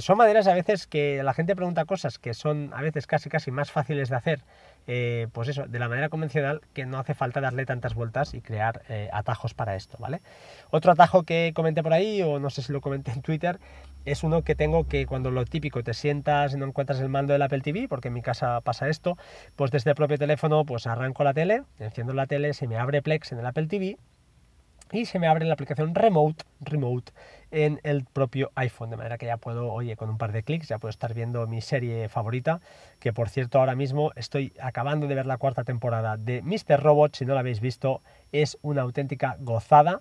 son 0.00 0.18
maneras 0.18 0.48
a 0.48 0.54
veces 0.54 0.86
que 0.86 1.22
la 1.22 1.32
gente 1.32 1.54
pregunta 1.54 1.84
cosas 1.84 2.18
que 2.18 2.34
son 2.34 2.72
a 2.74 2.82
veces 2.82 3.06
casi 3.06 3.30
casi 3.30 3.50
más 3.50 3.70
fáciles 3.70 4.08
de 4.10 4.16
hacer 4.16 4.40
eh, 4.86 5.28
pues 5.32 5.48
eso, 5.48 5.66
de 5.66 5.78
la 5.78 5.88
manera 5.88 6.08
convencional, 6.08 6.60
que 6.72 6.86
no 6.86 6.98
hace 6.98 7.14
falta 7.14 7.40
darle 7.40 7.66
tantas 7.66 7.94
vueltas 7.94 8.34
y 8.34 8.40
crear 8.40 8.82
eh, 8.88 9.08
atajos 9.12 9.54
para 9.54 9.74
esto, 9.74 9.96
¿vale? 9.98 10.20
Otro 10.70 10.92
atajo 10.92 11.24
que 11.24 11.52
comenté 11.54 11.82
por 11.82 11.92
ahí, 11.92 12.22
o 12.22 12.38
no 12.38 12.50
sé 12.50 12.62
si 12.62 12.72
lo 12.72 12.80
comenté 12.80 13.12
en 13.12 13.22
Twitter, 13.22 13.58
es 14.04 14.22
uno 14.22 14.42
que 14.42 14.54
tengo 14.54 14.86
que 14.86 15.06
cuando 15.06 15.30
lo 15.30 15.44
típico 15.44 15.82
te 15.82 15.92
sientas 15.92 16.54
y 16.54 16.56
no 16.56 16.66
encuentras 16.66 17.00
el 17.00 17.08
mando 17.08 17.32
del 17.32 17.42
Apple 17.42 17.60
TV, 17.60 17.88
porque 17.88 18.08
en 18.08 18.14
mi 18.14 18.22
casa 18.22 18.60
pasa 18.60 18.88
esto, 18.88 19.18
pues 19.56 19.70
desde 19.70 19.90
el 19.90 19.96
propio 19.96 20.18
teléfono 20.18 20.64
pues 20.64 20.86
arranco 20.86 21.24
la 21.24 21.34
tele, 21.34 21.64
enciendo 21.78 22.14
la 22.14 22.26
tele, 22.26 22.54
se 22.54 22.68
me 22.68 22.76
abre 22.76 23.02
Plex 23.02 23.32
en 23.32 23.40
el 23.40 23.46
Apple 23.46 23.66
TV 23.66 23.98
y 24.92 25.06
se 25.06 25.18
me 25.18 25.26
abre 25.26 25.44
la 25.46 25.54
aplicación 25.54 25.94
Remote, 25.94 26.44
Remote 26.60 27.12
en 27.50 27.80
el 27.84 28.04
propio 28.04 28.50
iPhone, 28.54 28.90
de 28.90 28.96
manera 28.96 29.18
que 29.18 29.26
ya 29.26 29.36
puedo, 29.36 29.72
oye, 29.72 29.96
con 29.96 30.10
un 30.10 30.18
par 30.18 30.32
de 30.32 30.42
clics 30.42 30.68
ya 30.68 30.78
puedo 30.78 30.90
estar 30.90 31.14
viendo 31.14 31.46
mi 31.46 31.60
serie 31.60 32.08
favorita, 32.08 32.60
que 33.00 33.12
por 33.12 33.28
cierto 33.28 33.58
ahora 33.58 33.74
mismo 33.74 34.12
estoy 34.16 34.52
acabando 34.60 35.06
de 35.06 35.14
ver 35.14 35.26
la 35.26 35.38
cuarta 35.38 35.64
temporada 35.64 36.16
de 36.16 36.42
Mr. 36.42 36.80
Robot, 36.82 37.16
si 37.16 37.24
no 37.24 37.34
la 37.34 37.40
habéis 37.40 37.60
visto, 37.60 38.02
es 38.32 38.58
una 38.62 38.82
auténtica 38.82 39.36
gozada. 39.40 40.00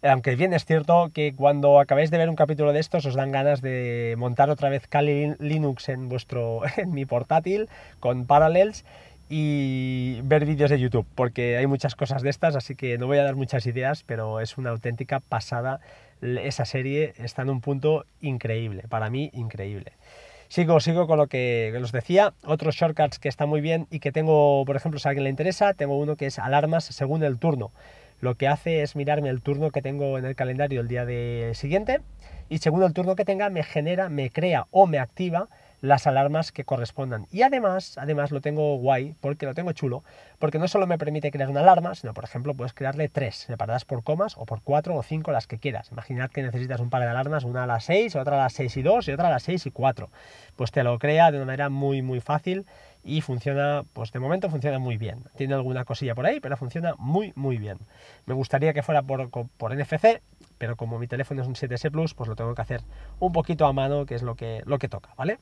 Aunque 0.00 0.36
bien 0.36 0.54
es 0.54 0.64
cierto 0.64 1.10
que 1.12 1.34
cuando 1.34 1.80
acabéis 1.80 2.12
de 2.12 2.18
ver 2.18 2.28
un 2.30 2.36
capítulo 2.36 2.72
de 2.72 2.78
estos 2.78 3.04
os 3.04 3.16
dan 3.16 3.32
ganas 3.32 3.62
de 3.62 4.14
montar 4.16 4.48
otra 4.48 4.68
vez 4.68 4.86
Kali 4.86 5.34
Linux 5.40 5.88
en 5.88 6.08
vuestro 6.08 6.60
en 6.76 6.92
mi 6.92 7.04
portátil 7.04 7.68
con 7.98 8.24
Parallels 8.24 8.84
y 9.28 10.20
ver 10.22 10.46
vídeos 10.46 10.70
de 10.70 10.78
YouTube, 10.78 11.06
porque 11.14 11.56
hay 11.56 11.66
muchas 11.66 11.94
cosas 11.94 12.22
de 12.22 12.30
estas, 12.30 12.56
así 12.56 12.74
que 12.74 12.98
no 12.98 13.06
voy 13.06 13.18
a 13.18 13.24
dar 13.24 13.36
muchas 13.36 13.66
ideas, 13.66 14.02
pero 14.04 14.40
es 14.40 14.58
una 14.58 14.70
auténtica 14.70 15.20
pasada. 15.20 15.80
Esa 16.22 16.64
serie 16.64 17.14
está 17.18 17.42
en 17.42 17.50
un 17.50 17.60
punto 17.60 18.04
increíble, 18.20 18.84
para 18.88 19.10
mí 19.10 19.30
increíble. 19.34 19.92
Sigo, 20.48 20.80
sigo 20.80 21.06
con 21.06 21.18
lo 21.18 21.26
que 21.26 21.78
os 21.80 21.92
decía. 21.92 22.32
Otros 22.42 22.74
shortcuts 22.74 23.18
que 23.18 23.28
están 23.28 23.50
muy 23.50 23.60
bien 23.60 23.86
y 23.90 24.00
que 24.00 24.12
tengo, 24.12 24.64
por 24.64 24.76
ejemplo, 24.76 24.98
si 24.98 25.06
a 25.06 25.10
alguien 25.10 25.24
le 25.24 25.30
interesa, 25.30 25.74
tengo 25.74 25.98
uno 25.98 26.16
que 26.16 26.26
es 26.26 26.38
alarmas 26.38 26.84
según 26.84 27.22
el 27.22 27.38
turno. 27.38 27.70
Lo 28.20 28.34
que 28.34 28.48
hace 28.48 28.82
es 28.82 28.96
mirarme 28.96 29.28
el 29.28 29.42
turno 29.42 29.70
que 29.70 29.82
tengo 29.82 30.18
en 30.18 30.24
el 30.24 30.34
calendario 30.34 30.80
el 30.80 30.88
día 30.88 31.04
de 31.04 31.52
siguiente 31.54 32.00
y 32.48 32.58
según 32.58 32.82
el 32.82 32.94
turno 32.94 33.14
que 33.14 33.26
tenga 33.26 33.50
me 33.50 33.62
genera, 33.62 34.08
me 34.08 34.30
crea 34.30 34.66
o 34.70 34.86
me 34.86 34.98
activa 34.98 35.48
las 35.80 36.06
alarmas 36.06 36.52
que 36.52 36.64
correspondan. 36.64 37.26
Y 37.30 37.42
además, 37.42 37.98
además 37.98 38.30
lo 38.30 38.40
tengo 38.40 38.76
guay, 38.76 39.14
porque 39.20 39.46
lo 39.46 39.54
tengo 39.54 39.72
chulo, 39.72 40.02
porque 40.38 40.58
no 40.58 40.68
solo 40.68 40.86
me 40.86 40.98
permite 40.98 41.30
crear 41.30 41.48
una 41.48 41.60
alarma, 41.60 41.94
sino 41.94 42.14
por 42.14 42.24
ejemplo 42.24 42.54
puedes 42.54 42.72
crearle 42.72 43.08
tres, 43.08 43.36
separadas 43.36 43.84
por 43.84 44.02
comas 44.02 44.36
o 44.36 44.46
por 44.46 44.62
cuatro 44.62 44.96
o 44.96 45.02
cinco 45.02 45.32
las 45.32 45.46
que 45.46 45.58
quieras. 45.58 45.90
Imaginad 45.92 46.30
que 46.30 46.42
necesitas 46.42 46.80
un 46.80 46.90
par 46.90 47.02
de 47.02 47.08
alarmas, 47.08 47.44
una 47.44 47.64
a 47.64 47.66
las 47.66 47.84
6, 47.84 48.16
otra 48.16 48.36
a 48.36 48.44
las 48.44 48.52
6 48.54 48.76
y 48.76 48.82
2 48.82 49.08
y 49.08 49.12
otra 49.12 49.28
a 49.28 49.30
las 49.30 49.42
6 49.44 49.66
y 49.66 49.70
4. 49.70 50.10
Pues 50.56 50.70
te 50.72 50.82
lo 50.82 50.98
crea 50.98 51.30
de 51.30 51.38
una 51.38 51.46
manera 51.46 51.68
muy 51.68 52.02
muy 52.02 52.20
fácil 52.20 52.66
y 53.04 53.20
funciona, 53.20 53.84
pues 53.92 54.12
de 54.12 54.18
momento 54.18 54.50
funciona 54.50 54.78
muy 54.78 54.96
bien. 54.96 55.24
Tiene 55.36 55.54
alguna 55.54 55.84
cosilla 55.84 56.14
por 56.14 56.26
ahí, 56.26 56.40
pero 56.40 56.56
funciona 56.56 56.94
muy 56.98 57.32
muy 57.36 57.56
bien. 57.56 57.78
Me 58.26 58.34
gustaría 58.34 58.72
que 58.74 58.82
fuera 58.82 59.02
por, 59.02 59.30
por 59.30 59.74
NFC, 59.74 60.20
pero 60.58 60.76
como 60.76 60.98
mi 60.98 61.06
teléfono 61.06 61.42
es 61.42 61.48
un 61.48 61.54
7S 61.54 61.90
Plus, 61.90 62.14
pues 62.14 62.28
lo 62.28 62.36
tengo 62.36 62.54
que 62.54 62.62
hacer 62.62 62.82
un 63.20 63.32
poquito 63.32 63.66
a 63.66 63.72
mano, 63.72 64.06
que 64.06 64.14
es 64.14 64.22
lo 64.22 64.34
que, 64.34 64.62
lo 64.66 64.78
que 64.78 64.88
toca, 64.88 65.10
¿vale? 65.16 65.38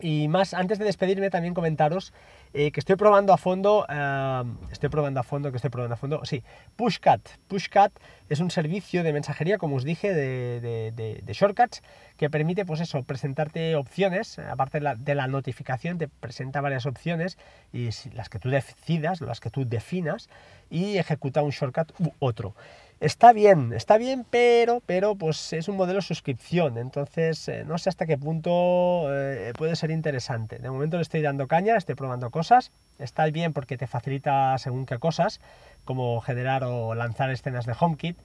Y 0.00 0.28
más, 0.28 0.54
antes 0.54 0.78
de 0.78 0.84
despedirme, 0.84 1.30
también 1.30 1.54
comentaros 1.54 2.12
eh, 2.54 2.70
que 2.70 2.80
estoy 2.80 2.96
probando 2.96 3.32
a 3.32 3.36
fondo, 3.36 3.86
eh, 3.88 4.42
estoy 4.70 4.88
probando 4.88 5.20
a 5.20 5.22
fondo, 5.22 5.50
que 5.50 5.56
estoy 5.56 5.70
probando 5.70 5.94
a 5.94 5.96
fondo, 5.96 6.24
sí, 6.24 6.42
Pushcat. 6.76 7.20
Pushcat 7.48 7.92
es 8.28 8.40
un 8.40 8.50
servicio 8.50 9.02
de 9.02 9.12
mensajería, 9.12 9.58
como 9.58 9.76
os 9.76 9.84
dije, 9.84 10.14
de, 10.14 11.22
shortcuts, 11.28 11.82
que 12.16 12.30
permite, 12.30 12.64
pues 12.64 12.80
eso, 12.80 13.02
presentarte 13.02 13.76
opciones, 13.76 14.38
aparte 14.38 14.78
de 14.78 14.84
la, 14.84 14.94
de 14.94 15.14
la, 15.14 15.26
notificación, 15.26 15.98
te 15.98 16.08
presenta 16.08 16.60
varias 16.60 16.86
opciones, 16.86 17.38
y 17.72 17.90
las 18.14 18.28
que 18.28 18.38
tú 18.38 18.50
decidas, 18.50 19.20
las 19.20 19.40
que 19.40 19.50
tú 19.50 19.68
definas, 19.68 20.28
y 20.70 20.98
ejecuta 20.98 21.42
un 21.42 21.50
shortcut 21.50 21.92
u 21.98 22.12
otro. 22.18 22.54
Está 23.00 23.32
bien, 23.32 23.72
está 23.72 23.96
bien, 23.96 24.26
pero, 24.28 24.82
pero 24.84 25.14
pues 25.14 25.52
es 25.52 25.68
un 25.68 25.76
modelo 25.76 26.02
suscripción, 26.02 26.78
entonces 26.78 27.46
eh, 27.46 27.62
no 27.64 27.78
sé 27.78 27.90
hasta 27.90 28.06
qué 28.06 28.18
punto 28.18 29.06
eh, 29.14 29.52
puede 29.56 29.76
ser 29.76 29.92
interesante. 29.92 30.58
De 30.58 30.68
momento 30.68 30.96
le 30.96 31.02
estoy 31.02 31.22
dando 31.22 31.46
caña, 31.46 31.76
estoy 31.76 31.94
probando 31.94 32.30
cosas, 32.30 32.72
está 32.98 33.26
bien 33.26 33.52
porque 33.52 33.78
te 33.78 33.86
facilita 33.86 34.58
según 34.58 34.84
qué 34.84 34.98
cosas, 34.98 35.40
como 35.84 36.20
generar 36.20 36.64
o 36.64 36.96
lanzar 36.96 37.30
escenas 37.30 37.66
de 37.66 37.76
HomeKit, 37.78 38.18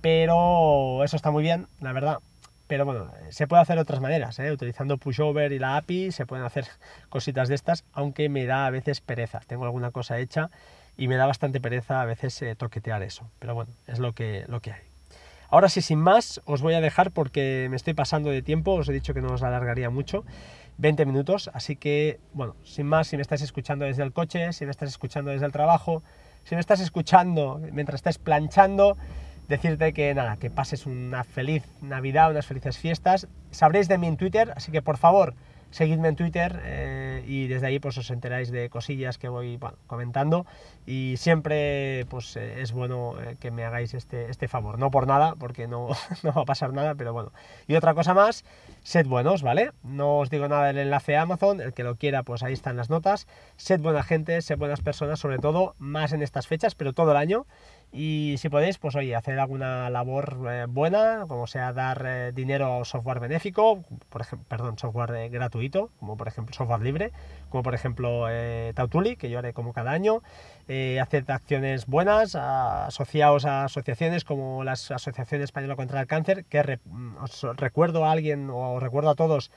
pero 0.00 1.04
eso 1.04 1.16
está 1.16 1.30
muy 1.30 1.42
bien, 1.42 1.66
la 1.82 1.92
verdad. 1.92 2.16
Pero 2.66 2.86
bueno, 2.86 3.12
se 3.28 3.46
puede 3.46 3.60
hacer 3.60 3.76
de 3.76 3.82
otras 3.82 4.00
maneras, 4.00 4.38
¿eh? 4.38 4.50
utilizando 4.50 4.96
Pushover 4.96 5.52
y 5.52 5.58
la 5.58 5.76
API 5.76 6.12
se 6.12 6.24
pueden 6.24 6.46
hacer 6.46 6.64
cositas 7.10 7.48
de 7.48 7.56
estas, 7.56 7.84
aunque 7.92 8.30
me 8.30 8.46
da 8.46 8.64
a 8.64 8.70
veces 8.70 9.02
pereza. 9.02 9.40
Tengo 9.46 9.66
alguna 9.66 9.90
cosa 9.90 10.18
hecha 10.18 10.48
y 10.96 11.08
me 11.08 11.16
da 11.16 11.26
bastante 11.26 11.60
pereza 11.60 12.00
a 12.00 12.04
veces 12.04 12.40
eh, 12.42 12.54
toquetear 12.54 13.02
eso, 13.02 13.30
pero 13.38 13.54
bueno, 13.54 13.72
es 13.86 13.98
lo 13.98 14.12
que, 14.12 14.44
lo 14.48 14.60
que 14.60 14.72
hay. 14.72 14.82
Ahora 15.50 15.68
sí, 15.68 15.82
sin 15.82 16.00
más, 16.00 16.40
os 16.46 16.62
voy 16.62 16.74
a 16.74 16.80
dejar 16.80 17.10
porque 17.10 17.68
me 17.70 17.76
estoy 17.76 17.94
pasando 17.94 18.30
de 18.30 18.42
tiempo, 18.42 18.72
os 18.72 18.88
he 18.88 18.92
dicho 18.92 19.14
que 19.14 19.20
no 19.20 19.32
os 19.32 19.42
alargaría 19.42 19.90
mucho, 19.90 20.24
20 20.78 21.06
minutos, 21.06 21.50
así 21.54 21.76
que, 21.76 22.18
bueno, 22.32 22.56
sin 22.64 22.86
más, 22.86 23.08
si 23.08 23.16
me 23.16 23.22
estás 23.22 23.42
escuchando 23.42 23.84
desde 23.84 24.02
el 24.02 24.12
coche, 24.12 24.52
si 24.52 24.64
me 24.64 24.70
estás 24.70 24.88
escuchando 24.88 25.30
desde 25.30 25.46
el 25.46 25.52
trabajo, 25.52 26.02
si 26.44 26.54
me 26.54 26.60
estás 26.60 26.80
escuchando 26.80 27.60
mientras 27.72 27.98
estés 27.98 28.18
planchando, 28.18 28.96
decirte 29.48 29.92
que 29.92 30.14
nada, 30.14 30.36
que 30.36 30.50
pases 30.50 30.86
una 30.86 31.24
feliz 31.24 31.64
Navidad, 31.80 32.30
unas 32.30 32.46
felices 32.46 32.78
fiestas. 32.78 33.28
Sabréis 33.50 33.88
de 33.88 33.98
mí 33.98 34.06
en 34.06 34.16
Twitter, 34.16 34.52
así 34.56 34.72
que 34.72 34.82
por 34.82 34.96
favor, 34.96 35.34
seguidme 35.74 36.06
en 36.06 36.14
Twitter 36.14 36.60
eh, 36.62 37.24
y 37.26 37.48
desde 37.48 37.66
ahí 37.66 37.80
pues 37.80 37.98
os 37.98 38.08
enteráis 38.10 38.52
de 38.52 38.70
cosillas 38.70 39.18
que 39.18 39.28
voy 39.28 39.58
comentando 39.88 40.46
y 40.86 41.16
siempre 41.16 42.06
pues 42.10 42.36
eh, 42.36 42.62
es 42.62 42.70
bueno 42.70 43.20
eh, 43.20 43.34
que 43.40 43.50
me 43.50 43.64
hagáis 43.64 43.92
este, 43.92 44.30
este 44.30 44.46
favor, 44.46 44.78
no 44.78 44.92
por 44.92 45.08
nada, 45.08 45.34
porque 45.34 45.66
no, 45.66 45.88
no 46.22 46.32
va 46.32 46.42
a 46.42 46.44
pasar 46.44 46.72
nada, 46.72 46.94
pero 46.94 47.12
bueno. 47.12 47.32
Y 47.66 47.74
otra 47.74 47.92
cosa 47.92 48.14
más, 48.14 48.44
sed 48.84 49.08
buenos, 49.08 49.42
¿vale? 49.42 49.72
No 49.82 50.18
os 50.18 50.30
digo 50.30 50.46
nada 50.46 50.66
del 50.66 50.78
enlace 50.78 51.16
a 51.16 51.22
Amazon, 51.22 51.60
el 51.60 51.72
que 51.72 51.82
lo 51.82 51.96
quiera 51.96 52.22
pues 52.22 52.44
ahí 52.44 52.52
están 52.52 52.76
las 52.76 52.88
notas. 52.88 53.26
Sed 53.56 53.80
buena 53.80 54.04
gente, 54.04 54.40
sed 54.42 54.56
buenas 54.56 54.80
personas, 54.80 55.18
sobre 55.18 55.38
todo 55.38 55.74
más 55.78 56.12
en 56.12 56.22
estas 56.22 56.46
fechas, 56.46 56.76
pero 56.76 56.92
todo 56.92 57.10
el 57.10 57.16
año 57.16 57.46
y 57.96 58.34
si 58.38 58.48
podéis, 58.48 58.78
pues 58.78 58.96
oye, 58.96 59.14
hacer 59.14 59.38
alguna 59.38 59.88
labor 59.88 60.36
eh, 60.50 60.66
buena, 60.68 61.26
como 61.28 61.46
sea 61.46 61.72
dar 61.72 62.02
eh, 62.04 62.32
dinero 62.34 62.80
a 62.80 62.84
software 62.84 63.20
benéfico, 63.20 63.84
por 64.08 64.20
ejemplo, 64.20 64.44
perdón, 64.48 64.76
software 64.76 65.14
eh, 65.14 65.28
gratuito, 65.28 65.90
como 66.00 66.16
por 66.16 66.26
ejemplo 66.26 66.52
software 66.52 66.80
libre, 66.80 67.12
como 67.50 67.62
por 67.62 67.72
ejemplo 67.72 68.26
Tautuli, 68.74 69.14
que 69.14 69.30
yo 69.30 69.38
haré 69.38 69.52
como 69.52 69.72
cada 69.72 69.92
año, 69.92 70.22
hacer 71.00 71.24
acciones 71.28 71.86
buenas, 71.86 72.34
asociados 72.34 73.44
a 73.44 73.66
asociaciones 73.66 74.24
como 74.24 74.64
la 74.64 74.72
Asociación 74.72 75.42
Española 75.42 75.76
contra 75.76 76.00
el 76.00 76.08
Cáncer, 76.08 76.44
que 76.46 76.80
os 77.22 77.46
recuerdo 77.56 78.04
a 78.04 78.10
alguien 78.10 78.50
o 78.50 78.80
recuerdo 78.80 79.10
a 79.10 79.14
todos 79.14 79.52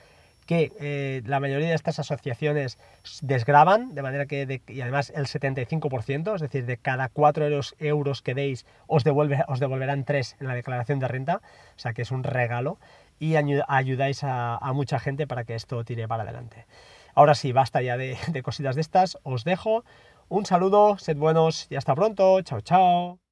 que 0.47 0.71
eh, 0.79 1.21
la 1.25 1.39
mayoría 1.39 1.67
de 1.67 1.75
estas 1.75 1.99
asociaciones 1.99 2.79
desgraban, 3.21 3.93
de 3.93 4.01
manera 4.01 4.25
que, 4.25 4.62
y 4.67 4.81
además 4.81 5.12
el 5.15 5.27
75%, 5.27 6.36
es 6.36 6.41
decir, 6.41 6.65
de 6.65 6.77
cada 6.77 7.10
4 7.10 7.47
euros, 7.79 8.21
que 8.23 8.33
deis, 8.33 8.65
os, 8.88 9.03
os 9.05 9.60
devolverán 9.60 10.05
3 10.05 10.38
en 10.39 10.47
la 10.47 10.55
declaración 10.55 10.99
de 10.99 11.07
renta, 11.07 11.41
o 11.75 11.79
sea 11.79 11.93
que 11.93 12.01
es 12.01 12.12
un 12.12 12.23
regalo, 12.23 12.79
y 13.19 13.36
ayudáis 13.36 14.23
a, 14.23 14.60
mucha 14.73 14.99
gente 14.99 15.27
para 15.27 15.43
que 15.43 15.53
esto 15.53 15.83
tire 15.83 16.07
para 16.07 16.23
adelante. 16.23 16.65
Ahora 17.13 17.36
sí, 17.36 17.51
basta 17.51 17.81
ya 17.81 17.97
de, 17.97 18.17
de 18.29 18.41
cositas 18.41 18.75
de 18.75 18.81
estas, 18.81 19.19
os 19.23 19.43
dejo, 19.43 19.83
un 20.29 20.45
saludo, 20.45 20.97
sed 20.97 21.17
buenos 21.17 21.67
y 21.69 21.75
hasta 21.75 21.93
pronto, 21.93 22.41
chao 22.41 22.62
chao. 22.62 23.26